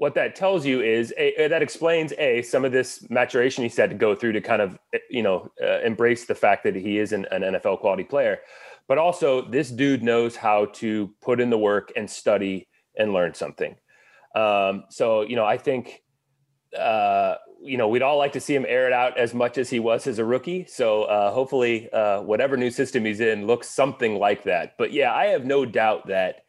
what 0.00 0.14
that 0.14 0.34
tells 0.34 0.64
you 0.64 0.80
is 0.80 1.12
a, 1.18 1.46
that 1.48 1.60
explains 1.60 2.14
a 2.16 2.40
some 2.40 2.64
of 2.64 2.72
this 2.72 3.08
maturation 3.10 3.64
he's 3.64 3.76
had 3.76 3.90
to 3.90 3.96
go 3.96 4.14
through 4.14 4.32
to 4.32 4.40
kind 4.40 4.62
of 4.62 4.78
you 5.10 5.22
know 5.22 5.50
uh, 5.62 5.80
embrace 5.80 6.24
the 6.24 6.34
fact 6.34 6.64
that 6.64 6.74
he 6.74 6.96
is 6.96 7.12
an, 7.12 7.26
an, 7.30 7.42
NFL 7.42 7.80
quality 7.80 8.02
player, 8.02 8.40
but 8.88 8.96
also 8.96 9.42
this 9.42 9.70
dude 9.70 10.02
knows 10.02 10.36
how 10.36 10.64
to 10.72 11.12
put 11.20 11.38
in 11.38 11.50
the 11.50 11.58
work 11.58 11.92
and 11.96 12.10
study 12.10 12.66
and 12.96 13.12
learn 13.12 13.34
something. 13.34 13.76
Um, 14.34 14.84
so 14.88 15.20
you 15.20 15.36
know 15.36 15.44
I 15.44 15.58
think 15.58 16.02
uh, 16.78 17.36
you 17.62 17.76
know 17.76 17.88
we'd 17.88 18.02
all 18.02 18.18
like 18.18 18.32
to 18.32 18.40
see 18.40 18.54
him 18.54 18.64
air 18.68 18.86
it 18.86 18.92
out 18.92 19.18
as 19.18 19.34
much 19.34 19.58
as 19.58 19.70
he 19.70 19.80
was 19.80 20.06
as 20.06 20.18
a 20.18 20.24
rookie. 20.24 20.64
So 20.66 21.04
uh, 21.04 21.32
hopefully 21.32 21.90
uh, 21.92 22.22
whatever 22.22 22.56
new 22.56 22.70
system 22.70 23.04
he's 23.04 23.20
in 23.20 23.46
looks 23.46 23.68
something 23.68 24.18
like 24.18 24.44
that. 24.44 24.74
But 24.78 24.92
yeah, 24.92 25.12
I 25.14 25.26
have 25.26 25.44
no 25.44 25.64
doubt 25.64 26.06
that 26.08 26.44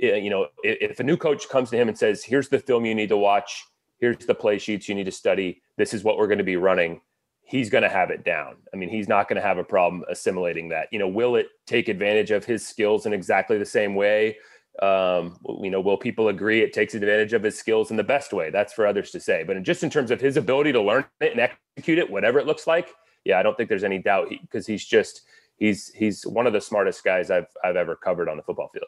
you 0.00 0.30
know, 0.30 0.48
if 0.62 0.98
a 0.98 1.02
new 1.02 1.16
coach 1.16 1.48
comes 1.48 1.70
to 1.70 1.76
him 1.76 1.88
and 1.88 1.96
says, 1.96 2.24
"Here's 2.24 2.48
the 2.48 2.58
film 2.58 2.84
you 2.84 2.94
need 2.94 3.10
to 3.10 3.16
watch. 3.16 3.64
Here's 3.98 4.16
the 4.18 4.34
play 4.34 4.58
sheets 4.58 4.88
you 4.88 4.94
need 4.94 5.04
to 5.04 5.12
study. 5.12 5.60
This 5.76 5.92
is 5.92 6.02
what 6.02 6.16
we're 6.16 6.26
going 6.26 6.38
to 6.38 6.44
be 6.44 6.56
running." 6.56 7.00
He's 7.42 7.68
going 7.68 7.82
to 7.82 7.88
have 7.88 8.10
it 8.10 8.24
down. 8.24 8.58
I 8.72 8.76
mean, 8.76 8.88
he's 8.88 9.08
not 9.08 9.28
going 9.28 9.34
to 9.34 9.46
have 9.46 9.58
a 9.58 9.64
problem 9.64 10.04
assimilating 10.08 10.68
that. 10.68 10.86
You 10.92 11.00
know, 11.00 11.08
will 11.08 11.34
it 11.34 11.48
take 11.66 11.88
advantage 11.88 12.30
of 12.30 12.44
his 12.44 12.64
skills 12.64 13.06
in 13.06 13.12
exactly 13.12 13.58
the 13.58 13.66
same 13.66 13.96
way? 13.96 14.38
Um, 14.80 15.38
you 15.62 15.70
know, 15.70 15.80
will 15.80 15.98
people 15.98 16.28
agree 16.28 16.62
it 16.62 16.72
takes 16.72 16.94
advantage 16.94 17.34
of 17.34 17.42
his 17.42 17.58
skills 17.58 17.90
in 17.90 17.96
the 17.96 18.04
best 18.04 18.32
way? 18.32 18.50
That's 18.50 18.72
for 18.72 18.86
others 18.86 19.10
to 19.10 19.20
say. 19.20 19.42
But 19.42 19.62
just 19.62 19.82
in 19.82 19.90
terms 19.90 20.10
of 20.10 20.20
his 20.20 20.38
ability 20.38 20.72
to 20.72 20.80
learn 20.80 21.04
it 21.20 21.32
and 21.32 21.40
execute 21.40 21.98
it, 21.98 22.10
whatever 22.10 22.38
it 22.38 22.46
looks 22.46 22.66
like, 22.66 22.88
yeah, 23.24 23.38
I 23.38 23.42
don't 23.42 23.56
think 23.56 23.68
there's 23.68 23.84
any 23.84 23.98
doubt 23.98 24.30
because 24.30 24.66
he, 24.66 24.74
he's 24.74 24.86
just 24.86 25.22
he's 25.58 25.92
he's 25.94 26.26
one 26.26 26.46
of 26.46 26.52
the 26.52 26.60
smartest 26.60 27.04
guys 27.04 27.30
I've 27.30 27.46
I've 27.62 27.76
ever 27.76 27.94
covered 27.94 28.28
on 28.28 28.36
the 28.36 28.42
football 28.42 28.70
field. 28.72 28.86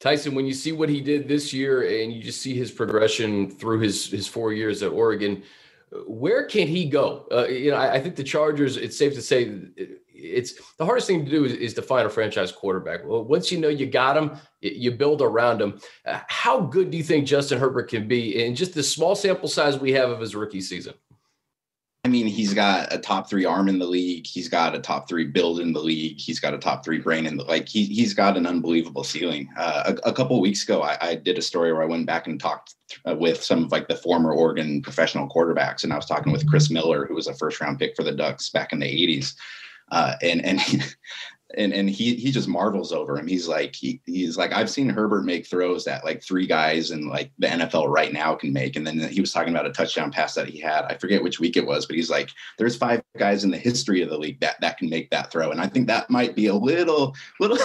Tyson, 0.00 0.34
when 0.34 0.46
you 0.46 0.54
see 0.54 0.72
what 0.72 0.88
he 0.88 1.00
did 1.00 1.28
this 1.28 1.52
year 1.52 1.82
and 1.82 2.12
you 2.12 2.22
just 2.22 2.42
see 2.42 2.54
his 2.54 2.72
progression 2.72 3.50
through 3.50 3.80
his 3.80 4.06
his 4.06 4.26
four 4.26 4.52
years 4.52 4.82
at 4.82 4.90
Oregon, 4.90 5.42
where 6.06 6.46
can 6.46 6.66
he 6.66 6.88
go? 6.88 7.26
Uh, 7.30 7.46
you 7.46 7.70
know, 7.70 7.76
I, 7.76 7.94
I, 7.94 8.00
think 8.00 8.16
the 8.16 8.24
Chargers. 8.24 8.76
It's 8.76 8.96
safe 8.96 9.14
to 9.14 9.22
say 9.22 9.60
it's 10.22 10.54
the 10.76 10.84
hardest 10.84 11.06
thing 11.06 11.24
to 11.24 11.30
do 11.30 11.44
is, 11.44 11.52
is, 11.52 11.74
to 11.74 11.82
find 11.82 12.06
a 12.06 12.10
franchise 12.10 12.52
quarterback. 12.52 13.04
Well, 13.04 13.24
once 13.24 13.50
you 13.50 13.58
know 13.58 13.68
you 13.68 13.86
got 13.86 14.16
him, 14.16 14.38
you 14.60 14.92
build 14.92 15.20
around 15.20 15.60
him. 15.60 15.80
Uh, 16.06 16.20
how 16.28 16.60
good 16.60 16.90
do 16.90 16.96
you 16.96 17.02
think 17.02 17.26
Justin 17.26 17.58
Herbert 17.58 17.90
can 17.90 18.06
be 18.06 18.44
in 18.44 18.54
just 18.54 18.74
the 18.74 18.82
small 18.82 19.14
sample 19.14 19.48
size 19.48 19.78
we 19.78 19.92
have 19.92 20.10
of 20.10 20.20
his 20.20 20.34
rookie 20.34 20.60
season? 20.60 20.94
I 22.04 22.08
mean, 22.08 22.26
he's 22.26 22.52
got 22.52 22.92
a 22.92 22.98
top 22.98 23.30
three 23.30 23.44
arm 23.44 23.68
in 23.68 23.78
the 23.78 23.86
league. 23.86 24.26
He's 24.26 24.48
got 24.48 24.74
a 24.74 24.80
top 24.80 25.08
three 25.08 25.24
build 25.24 25.60
in 25.60 25.72
the 25.72 25.80
league. 25.80 26.18
He's 26.18 26.40
got 26.40 26.52
a 26.52 26.58
top 26.58 26.84
three 26.84 26.98
brain 26.98 27.26
in 27.26 27.36
the 27.36 27.44
like. 27.44 27.68
He 27.68 27.84
he's 27.84 28.12
got 28.12 28.36
an 28.36 28.44
unbelievable 28.44 29.04
ceiling. 29.04 29.48
Uh, 29.56 29.94
a, 30.04 30.08
a, 30.08 30.12
couple 30.12 30.40
weeks 30.40 30.64
ago, 30.64 30.82
I, 30.82 30.98
I, 31.00 31.14
did 31.14 31.38
a 31.38 31.42
story 31.42 31.72
where 31.72 31.82
I 31.82 31.86
went 31.86 32.06
back 32.06 32.26
and 32.26 32.40
talked 32.40 32.74
uh, 33.08 33.14
with 33.14 33.40
some 33.40 33.64
of 33.64 33.70
like 33.70 33.86
the 33.86 33.94
former 33.94 34.32
Oregon 34.32 34.82
professional 34.82 35.28
quarterbacks, 35.28 35.84
and 35.84 35.92
I 35.92 35.96
was 35.96 36.06
talking 36.06 36.32
with 36.32 36.48
Chris 36.48 36.70
Miller, 36.70 37.06
who 37.06 37.14
was 37.14 37.28
a 37.28 37.34
first 37.34 37.60
round 37.60 37.78
pick 37.78 37.94
for 37.94 38.02
the 38.02 38.10
Ducks 38.10 38.50
back 38.50 38.72
in 38.72 38.80
the 38.80 38.86
'80s. 38.86 39.34
Uh, 39.92 40.14
and 40.22 40.44
and 40.44 40.60
and 41.56 41.72
and 41.72 41.90
he 41.90 42.14
he 42.16 42.32
just 42.32 42.48
marvels 42.48 42.92
over 42.92 43.16
him. 43.16 43.26
He's 43.26 43.46
like 43.46 43.74
he 43.74 44.00
he's 44.06 44.36
like 44.36 44.52
I've 44.52 44.70
seen 44.70 44.88
Herbert 44.88 45.24
make 45.24 45.46
throws 45.46 45.84
that 45.84 46.04
like 46.04 46.22
three 46.22 46.46
guys 46.46 46.90
in 46.90 47.08
like 47.08 47.30
the 47.38 47.46
NFL 47.46 47.88
right 47.88 48.12
now 48.12 48.34
can 48.34 48.52
make. 48.52 48.76
And 48.76 48.86
then 48.86 48.98
he 48.98 49.20
was 49.20 49.32
talking 49.32 49.52
about 49.52 49.66
a 49.66 49.72
touchdown 49.72 50.10
pass 50.10 50.34
that 50.34 50.48
he 50.48 50.58
had. 50.58 50.86
I 50.86 50.96
forget 50.96 51.22
which 51.22 51.40
week 51.40 51.56
it 51.56 51.66
was, 51.66 51.86
but 51.86 51.96
he's 51.96 52.10
like 52.10 52.30
there's 52.58 52.76
five 52.76 53.02
guys 53.18 53.44
in 53.44 53.50
the 53.50 53.58
history 53.58 54.00
of 54.00 54.08
the 54.08 54.18
league 54.18 54.40
that 54.40 54.60
that 54.62 54.78
can 54.78 54.88
make 54.88 55.10
that 55.10 55.30
throw. 55.30 55.50
And 55.50 55.60
I 55.60 55.66
think 55.66 55.86
that 55.88 56.08
might 56.10 56.34
be 56.34 56.46
a 56.46 56.54
little 56.54 57.14
little 57.40 57.58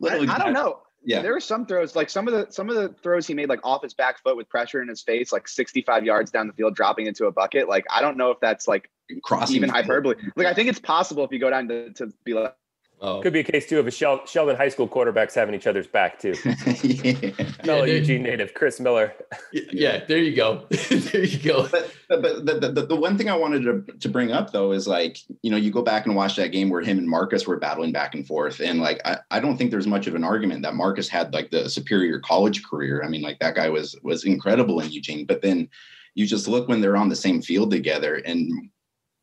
little. 0.00 0.28
I, 0.28 0.34
I 0.34 0.38
don't 0.38 0.52
know. 0.52 0.80
Yeah, 1.04 1.20
there 1.20 1.32
were 1.32 1.40
some 1.40 1.66
throws 1.66 1.96
like 1.96 2.10
some 2.10 2.28
of 2.28 2.34
the 2.34 2.46
some 2.52 2.68
of 2.68 2.76
the 2.76 2.90
throws 3.02 3.26
he 3.26 3.34
made 3.34 3.48
like 3.48 3.58
off 3.64 3.82
his 3.82 3.92
back 3.92 4.22
foot 4.22 4.36
with 4.36 4.48
pressure 4.48 4.80
in 4.82 4.88
his 4.88 5.02
face, 5.02 5.32
like 5.32 5.48
65 5.48 6.04
yards 6.04 6.30
down 6.30 6.46
the 6.46 6.52
field, 6.52 6.76
dropping 6.76 7.06
into 7.06 7.26
a 7.26 7.32
bucket. 7.32 7.68
Like 7.68 7.84
I 7.90 8.00
don't 8.00 8.16
know 8.16 8.30
if 8.30 8.38
that's 8.40 8.68
like 8.68 8.88
crossing 9.22 9.56
even 9.56 9.68
hyperbole. 9.68 10.16
Like 10.36 10.46
I 10.46 10.54
think 10.54 10.68
it's 10.68 10.80
possible 10.80 11.24
if 11.24 11.32
you 11.32 11.38
go 11.38 11.50
down 11.50 11.68
to, 11.68 11.92
to 11.94 12.12
be 12.24 12.34
like 12.34 12.54
Oh. 13.04 13.20
Could 13.20 13.32
be 13.32 13.40
a 13.40 13.44
case 13.44 13.68
too 13.68 13.80
of 13.80 13.88
a 13.88 13.90
Shel- 13.90 14.24
Sheldon 14.26 14.54
High 14.54 14.68
School 14.68 14.86
quarterbacks 14.86 15.34
having 15.34 15.56
each 15.56 15.66
other's 15.66 15.88
back 15.88 16.20
too. 16.20 16.34
yeah. 16.44 17.30
Fellow 17.64 17.82
yeah, 17.82 17.94
Eugene 17.94 18.22
native 18.22 18.54
Chris 18.54 18.78
Miller. 18.78 19.12
yeah, 19.52 19.62
yeah, 19.72 20.04
there 20.04 20.18
you 20.18 20.36
go. 20.36 20.66
there 20.70 21.24
you 21.24 21.38
go. 21.40 21.66
But, 21.66 21.92
but 22.08 22.22
the, 22.22 22.70
the, 22.72 22.86
the 22.86 22.94
one 22.94 23.18
thing 23.18 23.28
I 23.28 23.36
wanted 23.36 23.64
to, 23.64 23.92
to 23.98 24.08
bring 24.08 24.30
up 24.30 24.52
though 24.52 24.70
is 24.70 24.86
like, 24.86 25.18
you 25.42 25.50
know, 25.50 25.56
you 25.56 25.72
go 25.72 25.82
back 25.82 26.06
and 26.06 26.14
watch 26.14 26.36
that 26.36 26.52
game 26.52 26.70
where 26.70 26.80
him 26.80 26.96
and 26.96 27.08
Marcus 27.08 27.44
were 27.44 27.58
battling 27.58 27.90
back 27.90 28.14
and 28.14 28.24
forth. 28.24 28.60
And 28.60 28.78
like, 28.78 29.00
I, 29.04 29.18
I 29.32 29.40
don't 29.40 29.56
think 29.56 29.72
there's 29.72 29.88
much 29.88 30.06
of 30.06 30.14
an 30.14 30.22
argument 30.22 30.62
that 30.62 30.76
Marcus 30.76 31.08
had 31.08 31.34
like 31.34 31.50
the 31.50 31.68
superior 31.68 32.20
college 32.20 32.62
career. 32.64 33.02
I 33.04 33.08
mean, 33.08 33.22
like 33.22 33.40
that 33.40 33.56
guy 33.56 33.68
was 33.68 33.96
was 34.04 34.22
incredible 34.22 34.78
in 34.78 34.92
Eugene. 34.92 35.26
But 35.26 35.42
then 35.42 35.68
you 36.14 36.24
just 36.24 36.46
look 36.46 36.68
when 36.68 36.80
they're 36.80 36.96
on 36.96 37.08
the 37.08 37.16
same 37.16 37.42
field 37.42 37.72
together 37.72 38.16
and 38.16 38.70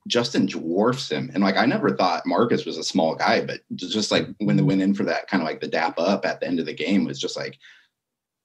Justin 0.09 0.45
dwarfs 0.45 1.09
him. 1.09 1.31
And 1.33 1.43
like 1.43 1.55
I 1.55 1.65
never 1.65 1.95
thought 1.95 2.25
Marcus 2.25 2.65
was 2.65 2.77
a 2.77 2.83
small 2.83 3.15
guy, 3.15 3.45
but 3.45 3.61
just 3.75 4.11
like 4.11 4.27
when 4.39 4.57
they 4.57 4.63
went 4.63 4.81
in 4.81 4.93
for 4.93 5.03
that 5.03 5.27
kind 5.27 5.41
of 5.41 5.47
like 5.47 5.61
the 5.61 5.67
dap 5.67 5.97
up 5.97 6.25
at 6.25 6.41
the 6.41 6.47
end 6.47 6.59
of 6.59 6.65
the 6.65 6.73
game 6.73 7.05
was 7.05 7.19
just 7.19 7.37
like 7.37 7.57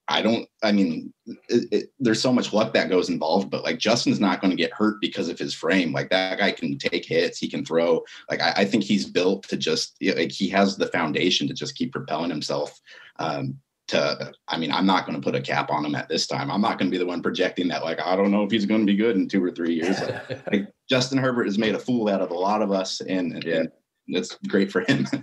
I 0.06 0.20
don't, 0.20 0.46
I 0.62 0.70
mean, 0.70 1.14
it, 1.48 1.68
it, 1.72 1.92
there's 1.98 2.20
so 2.20 2.32
much 2.32 2.52
luck 2.52 2.74
that 2.74 2.90
goes 2.90 3.08
involved, 3.08 3.50
but 3.50 3.64
like 3.64 3.78
Justin's 3.78 4.20
not 4.20 4.40
going 4.40 4.50
to 4.50 4.56
get 4.56 4.72
hurt 4.72 5.00
because 5.00 5.28
of 5.28 5.38
his 5.38 5.54
frame. 5.54 5.92
Like 5.92 6.10
that 6.10 6.38
guy 6.38 6.52
can 6.52 6.76
take 6.76 7.06
hits, 7.06 7.38
he 7.38 7.48
can 7.48 7.64
throw. 7.64 8.04
Like 8.30 8.42
I, 8.42 8.52
I 8.58 8.64
think 8.66 8.84
he's 8.84 9.06
built 9.06 9.44
to 9.48 9.56
just, 9.56 9.96
like 10.02 10.30
he 10.30 10.48
has 10.50 10.76
the 10.76 10.88
foundation 10.88 11.48
to 11.48 11.54
just 11.54 11.74
keep 11.74 11.92
propelling 11.92 12.30
himself. 12.30 12.78
Um, 13.18 13.58
to, 13.88 14.32
I 14.48 14.58
mean, 14.58 14.72
I'm 14.72 14.86
not 14.86 15.06
going 15.06 15.20
to 15.20 15.24
put 15.24 15.34
a 15.34 15.42
cap 15.42 15.70
on 15.70 15.84
him 15.84 15.94
at 15.94 16.08
this 16.08 16.26
time. 16.26 16.50
I'm 16.50 16.62
not 16.62 16.78
going 16.78 16.90
to 16.90 16.94
be 16.94 17.02
the 17.02 17.06
one 17.06 17.22
projecting 17.22 17.68
that, 17.68 17.84
like, 17.84 18.00
I 18.00 18.16
don't 18.16 18.30
know 18.30 18.42
if 18.42 18.50
he's 18.50 18.64
going 18.66 18.80
to 18.80 18.90
be 18.90 18.96
good 18.96 19.16
in 19.16 19.28
two 19.28 19.44
or 19.44 19.50
three 19.50 19.74
years. 19.74 20.00
Like, 20.30 20.52
like 20.52 20.73
Justin 20.88 21.18
Herbert 21.18 21.44
has 21.44 21.58
made 21.58 21.74
a 21.74 21.78
fool 21.78 22.08
out 22.08 22.20
of 22.20 22.30
a 22.30 22.34
lot 22.34 22.62
of 22.62 22.70
us, 22.70 23.00
and, 23.00 23.32
and, 23.32 23.44
yeah. 23.44 23.56
and 23.56 23.70
it's 24.08 24.36
great 24.48 24.70
for 24.70 24.80
him. 24.82 25.06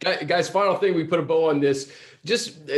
guys 0.00 0.48
final 0.48 0.76
thing 0.76 0.94
we 0.94 1.04
put 1.04 1.18
a 1.18 1.22
bow 1.22 1.48
on 1.50 1.60
this. 1.60 1.92
Just 2.24 2.70
uh, 2.70 2.74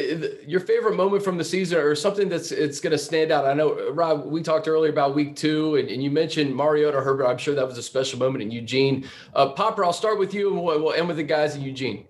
your 0.46 0.60
favorite 0.60 0.96
moment 0.96 1.22
from 1.22 1.38
the 1.38 1.44
season 1.44 1.78
or 1.78 1.94
something 1.94 2.28
that's 2.28 2.50
it's 2.50 2.80
going 2.80 2.90
to 2.90 2.98
stand 2.98 3.30
out? 3.30 3.46
I 3.46 3.54
know 3.54 3.90
rob 3.90 4.26
we 4.26 4.42
talked 4.42 4.66
earlier 4.66 4.90
about 4.90 5.14
week 5.14 5.36
two 5.36 5.76
and, 5.76 5.88
and 5.88 6.02
you 6.02 6.10
mentioned 6.10 6.54
mariota 6.54 7.00
herbert. 7.00 7.26
I'm 7.26 7.38
sure 7.38 7.54
that 7.54 7.66
was 7.66 7.78
a 7.78 7.82
special 7.82 8.18
moment 8.18 8.42
in 8.42 8.50
eugene. 8.50 9.08
Uh, 9.34 9.50
popper 9.50 9.84
i'll 9.84 9.92
start 9.92 10.18
with 10.18 10.34
you 10.34 10.48
and 10.52 10.62
we'll, 10.62 10.82
we'll 10.82 10.94
end 10.94 11.06
with 11.06 11.16
the 11.16 11.22
guys 11.22 11.54
in 11.54 11.62
eugene. 11.62 12.06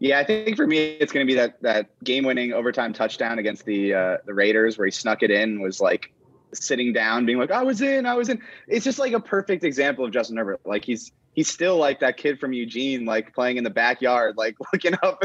Yeah, 0.00 0.18
I 0.18 0.24
think 0.24 0.56
for 0.56 0.66
me 0.66 0.78
it's 0.78 1.12
going 1.12 1.24
to 1.24 1.30
be 1.30 1.36
that 1.36 1.62
that 1.62 1.90
game-winning 2.02 2.52
overtime 2.52 2.92
touchdown 2.92 3.38
against 3.38 3.64
the 3.64 3.94
uh, 3.94 4.16
the 4.26 4.34
Raiders 4.34 4.76
where 4.76 4.86
he 4.86 4.90
snuck 4.90 5.22
it 5.22 5.30
in 5.30 5.60
was 5.60 5.80
like 5.80 6.12
sitting 6.52 6.92
down 6.92 7.26
being 7.26 7.38
like 7.38 7.50
I 7.50 7.62
was 7.62 7.80
in, 7.80 8.06
I 8.06 8.14
was 8.14 8.28
in. 8.28 8.40
It's 8.66 8.84
just 8.84 8.98
like 8.98 9.12
a 9.12 9.20
perfect 9.20 9.64
example 9.64 10.04
of 10.04 10.12
Justin 10.12 10.36
Herbert. 10.36 10.60
Like 10.64 10.84
he's 10.84 11.12
he's 11.32 11.48
still 11.48 11.76
like 11.76 12.00
that 12.00 12.16
kid 12.16 12.38
from 12.38 12.52
Eugene, 12.52 13.04
like 13.04 13.34
playing 13.34 13.56
in 13.56 13.64
the 13.64 13.70
backyard, 13.70 14.36
like 14.36 14.56
looking 14.72 14.94
up 15.02 15.22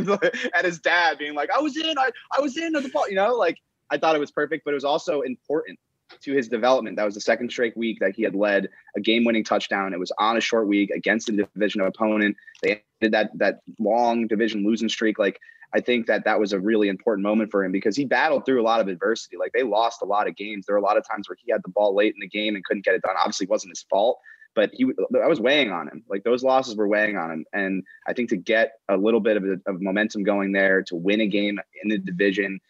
at 0.55 0.65
his 0.65 0.79
dad, 0.79 1.17
being 1.17 1.35
like, 1.35 1.49
"I 1.51 1.59
was 1.59 1.75
in, 1.77 1.97
I, 1.97 2.11
I 2.35 2.41
was 2.41 2.57
in 2.57 2.75
at 2.75 2.83
the 2.83 2.89
ball," 2.89 3.09
you 3.09 3.15
know. 3.15 3.35
Like 3.35 3.57
I 3.89 3.97
thought 3.97 4.15
it 4.15 4.19
was 4.19 4.31
perfect, 4.31 4.65
but 4.65 4.71
it 4.71 4.75
was 4.75 4.85
also 4.85 5.21
important 5.21 5.79
to 6.21 6.33
his 6.33 6.47
development. 6.47 6.97
That 6.97 7.05
was 7.05 7.15
the 7.15 7.21
second 7.21 7.51
straight 7.51 7.75
week 7.75 7.99
that 7.99 8.15
he 8.15 8.23
had 8.23 8.35
led 8.35 8.69
a 8.95 9.01
game-winning 9.01 9.43
touchdown. 9.43 9.93
It 9.93 9.99
was 9.99 10.11
on 10.19 10.37
a 10.37 10.41
short 10.41 10.67
week 10.67 10.91
against 10.91 11.29
a 11.29 11.31
division 11.31 11.81
opponent. 11.81 12.37
They 12.61 12.83
did 13.01 13.11
that 13.13 13.31
that 13.37 13.61
long 13.79 14.27
division 14.27 14.65
losing 14.65 14.89
streak. 14.89 15.19
Like 15.19 15.39
I 15.75 15.81
think 15.81 16.07
that 16.07 16.23
that 16.23 16.39
was 16.39 16.53
a 16.53 16.59
really 16.59 16.87
important 16.87 17.23
moment 17.23 17.51
for 17.51 17.65
him 17.65 17.73
because 17.73 17.97
he 17.97 18.05
battled 18.05 18.45
through 18.45 18.61
a 18.61 18.63
lot 18.63 18.79
of 18.79 18.87
adversity. 18.87 19.35
Like 19.35 19.51
they 19.53 19.63
lost 19.63 20.01
a 20.01 20.05
lot 20.05 20.25
of 20.25 20.37
games. 20.37 20.65
There 20.65 20.73
were 20.73 20.79
a 20.79 20.85
lot 20.85 20.95
of 20.95 21.05
times 21.05 21.27
where 21.27 21.37
he 21.43 21.51
had 21.51 21.61
the 21.65 21.71
ball 21.71 21.93
late 21.93 22.13
in 22.13 22.21
the 22.21 22.29
game 22.29 22.55
and 22.55 22.63
couldn't 22.63 22.85
get 22.85 22.95
it 22.95 23.01
done. 23.01 23.15
Obviously, 23.19 23.47
wasn't 23.47 23.71
his 23.71 23.85
fault, 23.89 24.17
but 24.55 24.69
he 24.71 24.85
I 25.21 25.27
was 25.27 25.41
weighing 25.41 25.71
on 25.71 25.89
him. 25.89 26.05
Like 26.09 26.23
those 26.23 26.43
losses 26.43 26.77
were 26.77 26.87
weighing 26.87 27.17
on 27.17 27.29
him, 27.29 27.45
and 27.51 27.83
I 28.07 28.13
think 28.13 28.29
to 28.29 28.37
get 28.37 28.71
a 28.87 28.95
little 28.95 29.19
bit 29.19 29.35
of, 29.35 29.43
of 29.65 29.81
momentum 29.81 30.23
going 30.23 30.53
there, 30.53 30.81
to 30.83 30.95
win 30.95 31.19
a 31.19 31.27
game 31.27 31.59
in 31.83 31.89
the 31.89 31.97
division, 31.97 32.61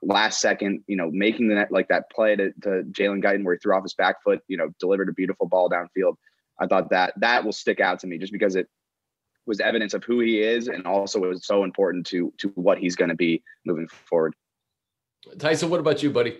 last 0.00 0.40
second, 0.40 0.84
you 0.86 0.96
know, 0.96 1.10
making 1.10 1.48
the 1.48 1.56
net 1.56 1.70
like 1.70 1.88
that 1.88 2.10
play 2.10 2.34
to, 2.34 2.50
to 2.62 2.84
Jalen 2.92 3.22
Guyton 3.22 3.44
where 3.44 3.56
he 3.56 3.58
threw 3.58 3.76
off 3.76 3.82
his 3.82 3.94
back 3.94 4.22
foot, 4.24 4.40
you 4.48 4.56
know, 4.56 4.70
delivered 4.80 5.10
a 5.10 5.12
beautiful 5.12 5.46
ball 5.46 5.68
downfield. 5.68 6.14
I 6.58 6.66
thought 6.66 6.88
that 6.90 7.12
that 7.18 7.44
will 7.44 7.52
stick 7.52 7.80
out 7.80 7.98
to 8.00 8.06
me 8.06 8.16
just 8.16 8.32
because 8.32 8.56
it 8.56 8.68
was 9.46 9.60
evidence 9.60 9.94
of 9.94 10.04
who 10.04 10.20
he 10.20 10.40
is 10.40 10.68
and 10.68 10.86
also 10.86 11.20
was 11.20 11.46
so 11.46 11.64
important 11.64 12.06
to 12.06 12.32
to 12.38 12.48
what 12.54 12.78
he's 12.78 12.96
going 12.96 13.10
to 13.10 13.14
be 13.14 13.42
moving 13.64 13.88
forward. 13.88 14.34
Tyson, 15.38 15.70
what 15.70 15.80
about 15.80 16.02
you, 16.02 16.10
buddy? 16.10 16.38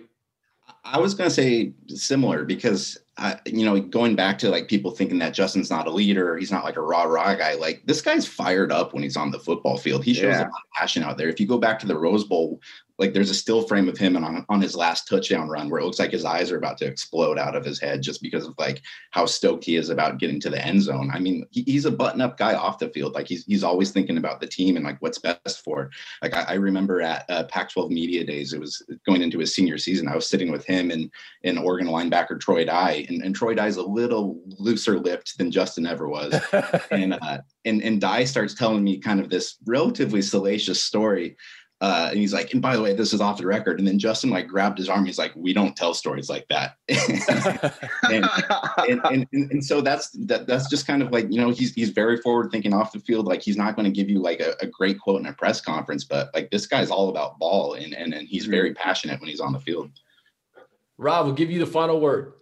I 0.83 0.99
was 0.99 1.13
going 1.13 1.29
to 1.29 1.33
say 1.33 1.73
similar 1.87 2.43
because 2.43 2.97
uh, 3.17 3.35
you 3.45 3.65
know, 3.65 3.79
going 3.79 4.15
back 4.15 4.37
to 4.37 4.49
like 4.49 4.67
people 4.67 4.91
thinking 4.91 5.19
that 5.19 5.33
Justin's 5.33 5.69
not 5.69 5.87
a 5.87 5.91
leader, 5.91 6.37
he's 6.37 6.51
not 6.51 6.65
like 6.65 6.75
a 6.75 6.81
rah 6.81 7.03
rah 7.03 7.33
guy. 7.35 7.53
Like 7.53 7.81
this 7.85 8.01
guy's 8.01 8.27
fired 8.27 8.71
up 8.71 8.93
when 8.93 9.03
he's 9.03 9.15
on 9.15 9.31
the 9.31 9.39
football 9.39 9.77
field. 9.77 10.03
He 10.03 10.13
shows 10.13 10.35
yeah. 10.35 10.41
a 10.41 10.43
lot 10.43 10.47
of 10.47 10.71
passion 10.75 11.01
out 11.01 11.17
there. 11.17 11.29
If 11.29 11.39
you 11.39 11.47
go 11.47 11.57
back 11.57 11.79
to 11.79 11.87
the 11.87 11.97
Rose 11.97 12.25
Bowl, 12.25 12.59
like 12.97 13.13
there's 13.13 13.29
a 13.29 13.35
still 13.35 13.61
frame 13.61 13.89
of 13.89 13.97
him 13.97 14.15
and 14.15 14.23
on, 14.23 14.45
on 14.47 14.61
his 14.61 14.75
last 14.75 15.07
touchdown 15.07 15.49
run 15.49 15.69
where 15.69 15.81
it 15.81 15.85
looks 15.85 15.99
like 15.99 16.11
his 16.11 16.23
eyes 16.23 16.51
are 16.51 16.57
about 16.57 16.77
to 16.77 16.85
explode 16.85 17.37
out 17.37 17.55
of 17.55 17.65
his 17.65 17.79
head 17.79 18.01
just 18.01 18.21
because 18.21 18.45
of 18.45 18.55
like 18.57 18.81
how 19.11 19.25
stoked 19.25 19.65
he 19.65 19.75
is 19.75 19.89
about 19.89 20.17
getting 20.17 20.39
to 20.39 20.49
the 20.49 20.65
end 20.65 20.81
zone. 20.81 21.11
I 21.13 21.19
mean, 21.19 21.45
he, 21.51 21.63
he's 21.63 21.85
a 21.85 21.91
button 21.91 22.21
up 22.21 22.37
guy 22.37 22.53
off 22.53 22.79
the 22.79 22.89
field. 22.89 23.13
Like 23.13 23.27
he's, 23.27 23.43
he's 23.45 23.63
always 23.63 23.91
thinking 23.91 24.17
about 24.17 24.39
the 24.39 24.47
team 24.47 24.77
and 24.77 24.85
like 24.85 25.01
what's 25.01 25.17
best 25.17 25.63
for. 25.63 25.89
Like 26.21 26.33
I, 26.33 26.43
I 26.43 26.53
remember 26.53 27.01
at 27.01 27.25
uh, 27.29 27.43
Pac-12 27.45 27.89
media 27.89 28.23
days, 28.25 28.53
it 28.53 28.59
was 28.59 28.81
going 29.05 29.21
into 29.21 29.39
his 29.39 29.53
senior 29.53 29.77
season. 29.77 30.07
I 30.07 30.15
was 30.15 30.27
sitting 30.27 30.51
with 30.51 30.65
him 30.65 30.91
and 30.91 31.11
in 31.43 31.57
Oregon 31.57 31.87
linebacker 31.87 32.39
Troy 32.39 32.65
Dye, 32.65 33.04
and, 33.09 33.21
and 33.23 33.35
Troy 33.35 33.53
Dye's 33.53 33.77
a 33.77 33.83
little 33.83 34.39
looser 34.45 34.99
lipped 34.99 35.37
than 35.37 35.51
Justin 35.51 35.85
ever 35.85 36.07
was, 36.07 36.33
and 36.91 37.13
uh, 37.13 37.39
and 37.65 37.81
and 37.81 38.01
Dye 38.01 38.25
starts 38.25 38.53
telling 38.53 38.83
me 38.83 38.99
kind 38.99 39.19
of 39.19 39.29
this 39.29 39.57
relatively 39.65 40.21
salacious 40.21 40.83
story 40.83 41.37
uh, 41.81 42.07
and 42.09 42.19
he's 42.19 42.33
like, 42.33 42.53
and 42.53 42.61
by 42.61 42.75
the 42.75 42.81
way, 42.81 42.93
this 42.93 43.13
is 43.13 43.19
off 43.19 43.37
the 43.37 43.45
record. 43.45 43.79
And 43.79 43.87
then 43.87 43.99
Justin 43.99 44.29
like 44.29 44.47
grabbed 44.47 44.77
his 44.77 44.87
arm. 44.87 45.05
He's 45.05 45.17
like, 45.17 45.33
we 45.35 45.51
don't 45.51 45.75
tell 45.75 45.93
stories 45.93 46.29
like 46.29 46.47
that. 46.47 46.77
and, 48.09 48.25
and, 48.89 49.27
and, 49.33 49.51
and, 49.51 49.63
so 49.63 49.81
that's 49.81 50.09
that, 50.25 50.47
that's 50.47 50.69
just 50.69 50.87
kind 50.87 51.01
of 51.01 51.11
like 51.11 51.27
you 51.29 51.39
know 51.39 51.49
he's 51.49 51.73
he's 51.73 51.89
very 51.89 52.17
forward 52.17 52.49
thinking 52.49 52.73
off 52.73 52.93
the 52.93 52.99
field. 52.99 53.27
Like 53.27 53.41
he's 53.41 53.57
not 53.57 53.75
going 53.75 53.83
to 53.83 53.91
give 53.91 54.09
you 54.09 54.21
like 54.21 54.39
a, 54.39 54.55
a, 54.61 54.67
great 54.67 54.99
quote 54.99 55.19
in 55.19 55.27
a 55.27 55.33
press 55.33 55.59
conference, 55.59 56.05
but 56.05 56.33
like 56.33 56.49
this 56.49 56.65
guy's 56.65 56.89
all 56.89 57.09
about 57.09 57.37
ball 57.39 57.73
and 57.73 57.93
and, 57.93 58.13
and 58.13 58.27
he's 58.27 58.45
very 58.45 58.69
mm-hmm. 58.69 58.81
passionate 58.81 59.19
when 59.19 59.29
he's 59.29 59.41
on 59.41 59.51
the 59.51 59.59
field. 59.59 59.91
Rob, 60.97 61.25
we'll 61.25 61.35
give 61.35 61.51
you 61.51 61.59
the 61.59 61.67
final 61.67 61.99
word. 61.99 62.33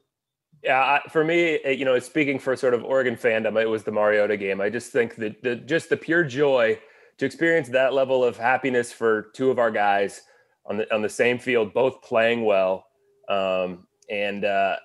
Yeah, 0.63 0.99
for 1.09 1.25
me, 1.25 1.59
you 1.65 1.83
know, 1.83 1.99
speaking 1.99 2.39
for 2.39 2.55
sort 2.55 2.73
of 2.73 2.85
Oregon 2.85 3.17
fandom, 3.17 3.61
it 3.61 3.67
was 3.67 3.83
the 3.83 3.91
Mariota 3.91 4.37
game. 4.37 4.61
I 4.61 4.69
just 4.69 4.93
think 4.93 5.15
that 5.17 5.43
the, 5.43 5.57
just 5.57 5.89
the 5.89 5.97
pure 5.97 6.23
joy 6.23 6.79
to 7.17 7.25
experience 7.25 7.67
that 7.69 7.93
level 7.93 8.23
of 8.23 8.37
happiness 8.37 8.91
for 8.91 9.23
two 9.33 9.51
of 9.51 9.59
our 9.59 9.71
guys 9.71 10.21
on 10.65 10.77
the 10.77 10.93
on 10.93 11.01
the 11.01 11.09
same 11.09 11.37
field, 11.37 11.73
both 11.73 12.01
playing 12.01 12.45
well, 12.45 12.87
um, 13.27 13.87
and 14.09 14.45
uh, 14.45 14.77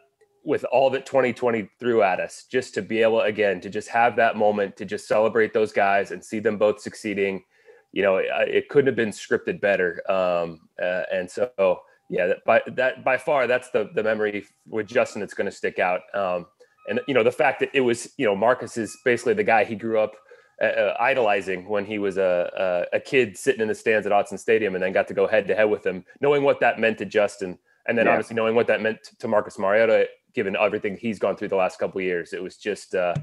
with 0.45 0.65
all 0.65 0.91
that 0.91 1.07
2020 1.07 1.69
threw 1.79 2.03
at 2.03 2.19
us, 2.19 2.47
just 2.51 2.75
to 2.75 2.83
be 2.83 3.01
able 3.01 3.21
again 3.21 3.61
to 3.61 3.71
just 3.71 3.89
have 3.89 4.17
that 4.17 4.37
moment 4.37 4.77
to 4.79 4.85
just 4.85 5.07
celebrate 5.07 5.53
those 5.53 5.71
guys 5.71 6.11
and 6.11 6.25
see 6.25 6.41
them 6.41 6.59
both 6.59 6.81
succeeding. 6.81 7.45
You 7.93 8.03
know, 8.03 8.17
it, 8.17 8.27
it 8.49 8.69
couldn't 8.69 8.89
have 8.89 8.97
been 8.97 9.11
scripted 9.11 9.61
better. 9.61 10.03
Um, 10.11 10.69
uh, 10.83 11.03
and 11.13 11.31
so, 11.31 11.83
yeah, 12.09 12.27
that 12.29 12.45
by 12.45 12.63
that 12.67 13.05
by 13.05 13.19
far, 13.19 13.47
that's 13.47 13.71
the 13.71 13.91
the 13.95 14.03
memory 14.03 14.47
with 14.67 14.87
Justin 14.87 15.21
that's 15.21 15.35
going 15.35 15.51
to 15.51 15.57
stick 15.57 15.79
out. 15.79 16.01
Um, 16.15 16.47
and 16.89 17.01
you 17.07 17.15
know, 17.15 17.23
the 17.23 17.33
fact 17.33 17.61
that 17.61 17.71
it 17.75 17.81
was 17.81 18.13
you 18.17 18.27
know 18.27 18.35
Marcus 18.35 18.77
is 18.77 18.97
basically 19.05 19.35
the 19.35 19.45
guy 19.45 19.65
he 19.65 19.75
grew 19.75 19.99
up 19.99 20.15
uh, 20.61 20.67
uh, 20.67 20.97
idolizing 20.99 21.69
when 21.69 21.85
he 21.85 21.99
was 21.99 22.17
a, 22.17 22.87
a, 22.93 22.97
a 22.97 23.01
kid 23.01 23.37
sitting 23.37 23.61
in 23.61 23.69
the 23.69 23.75
stands 23.75 24.07
at 24.07 24.13
Autzen 24.13 24.39
Stadium, 24.39 24.75
and 24.75 24.83
then 24.83 24.93
got 24.93 25.07
to 25.09 25.15
go 25.15 25.27
head 25.27 25.47
to 25.49 25.55
head 25.55 25.71
with 25.71 25.87
him, 25.87 26.05
knowing 26.21 26.43
what 26.43 26.61
that 26.61 26.81
meant 26.81 26.99
to 26.99 27.05
Justin, 27.05 27.59
and 27.87 27.97
then 27.97 28.07
yeah. 28.07 28.13
obviously 28.13 28.35
knowing 28.35 28.55
what 28.55 28.67
that 28.67 28.81
meant 28.81 28.99
to 29.19 29.29
Marcus 29.29 29.59
Mariota, 29.59 30.09
given 30.35 30.57
everything 30.57 30.97
he's 30.97 31.19
gone 31.19 31.37
through 31.37 31.49
the 31.49 31.57
last 31.57 31.79
couple 31.79 32.01
years. 32.01 32.33
It 32.33 32.43
was 32.43 32.57
just 32.57 32.95
uh, 32.95 33.15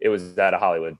it 0.00 0.10
was 0.10 0.38
out 0.38 0.52
of 0.52 0.60
Hollywood. 0.60 0.98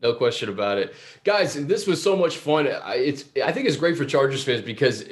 No 0.00 0.14
question 0.14 0.48
about 0.48 0.78
it, 0.78 0.94
guys. 1.24 1.54
This 1.66 1.86
was 1.88 2.00
so 2.00 2.14
much 2.14 2.36
fun. 2.36 2.68
It's 2.68 3.24
I 3.42 3.50
think 3.50 3.66
it's 3.66 3.76
great 3.76 3.96
for 3.96 4.04
Chargers 4.04 4.44
fans 4.44 4.62
because 4.62 5.04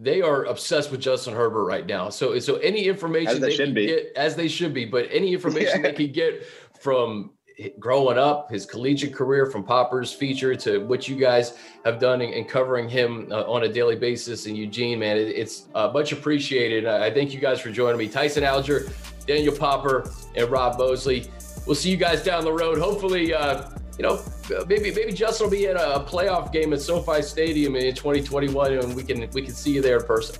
they 0.00 0.22
are 0.22 0.44
obsessed 0.44 0.90
with 0.90 1.00
Justin 1.00 1.34
Herbert 1.34 1.64
right 1.64 1.86
now. 1.86 2.08
So 2.08 2.38
so 2.38 2.56
any 2.56 2.86
information 2.86 3.34
as 3.34 3.40
they, 3.40 3.48
they 3.48 3.56
should 3.56 3.74
be, 3.74 3.86
get, 3.86 4.12
as 4.16 4.34
they 4.34 4.48
should 4.48 4.72
be, 4.72 4.86
but 4.86 5.06
any 5.10 5.34
information 5.34 5.82
yeah. 5.82 5.90
they 5.90 5.92
can 5.92 6.12
get 6.12 6.44
from 6.80 7.30
growing 7.78 8.16
up, 8.16 8.50
his 8.50 8.64
collegiate 8.64 9.14
career 9.14 9.46
from 9.46 9.62
Popper's 9.62 10.12
feature 10.12 10.54
to 10.56 10.78
what 10.78 11.08
you 11.08 11.16
guys 11.16 11.58
have 11.84 11.98
done 11.98 12.22
and 12.22 12.48
covering 12.48 12.88
him 12.88 13.28
uh, 13.30 13.42
on 13.42 13.64
a 13.64 13.68
daily 13.68 13.96
basis 13.96 14.46
in 14.46 14.56
Eugene, 14.56 14.98
man, 14.98 15.18
it, 15.18 15.28
it's 15.28 15.68
uh, 15.74 15.90
much 15.92 16.12
appreciated. 16.12 16.86
I 16.86 17.10
thank 17.10 17.34
you 17.34 17.40
guys 17.40 17.60
for 17.60 17.70
joining 17.70 17.98
me. 17.98 18.08
Tyson 18.08 18.44
Alger, 18.44 18.88
Daniel 19.26 19.54
Popper, 19.54 20.10
and 20.34 20.48
Rob 20.50 20.78
Moseley. 20.78 21.26
We'll 21.66 21.76
see 21.76 21.90
you 21.90 21.98
guys 21.98 22.24
down 22.24 22.44
the 22.44 22.52
road. 22.52 22.78
Hopefully, 22.78 23.34
uh, 23.34 23.68
you 24.00 24.06
know, 24.06 24.64
maybe 24.66 24.90
maybe 24.94 25.12
Justin 25.12 25.44
will 25.44 25.50
be 25.50 25.66
at 25.66 25.76
a 25.76 26.02
playoff 26.08 26.50
game 26.54 26.72
at 26.72 26.80
SoFi 26.80 27.20
Stadium 27.20 27.76
in 27.76 27.94
2021, 27.94 28.72
and 28.72 28.96
we 28.96 29.02
can 29.02 29.28
we 29.34 29.42
can 29.42 29.52
see 29.52 29.72
you 29.72 29.82
there 29.82 29.98
in 29.98 30.06
person. 30.06 30.36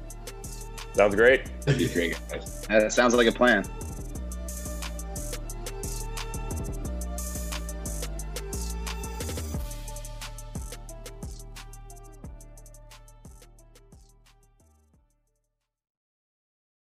Sounds 0.95 1.15
great. 1.15 1.43
That'd 1.67 1.79
be 1.79 1.93
great. 1.93 2.19
That 2.69 2.91
sounds 2.91 3.15
like 3.15 3.27
a 3.27 3.33
plan. 3.33 3.67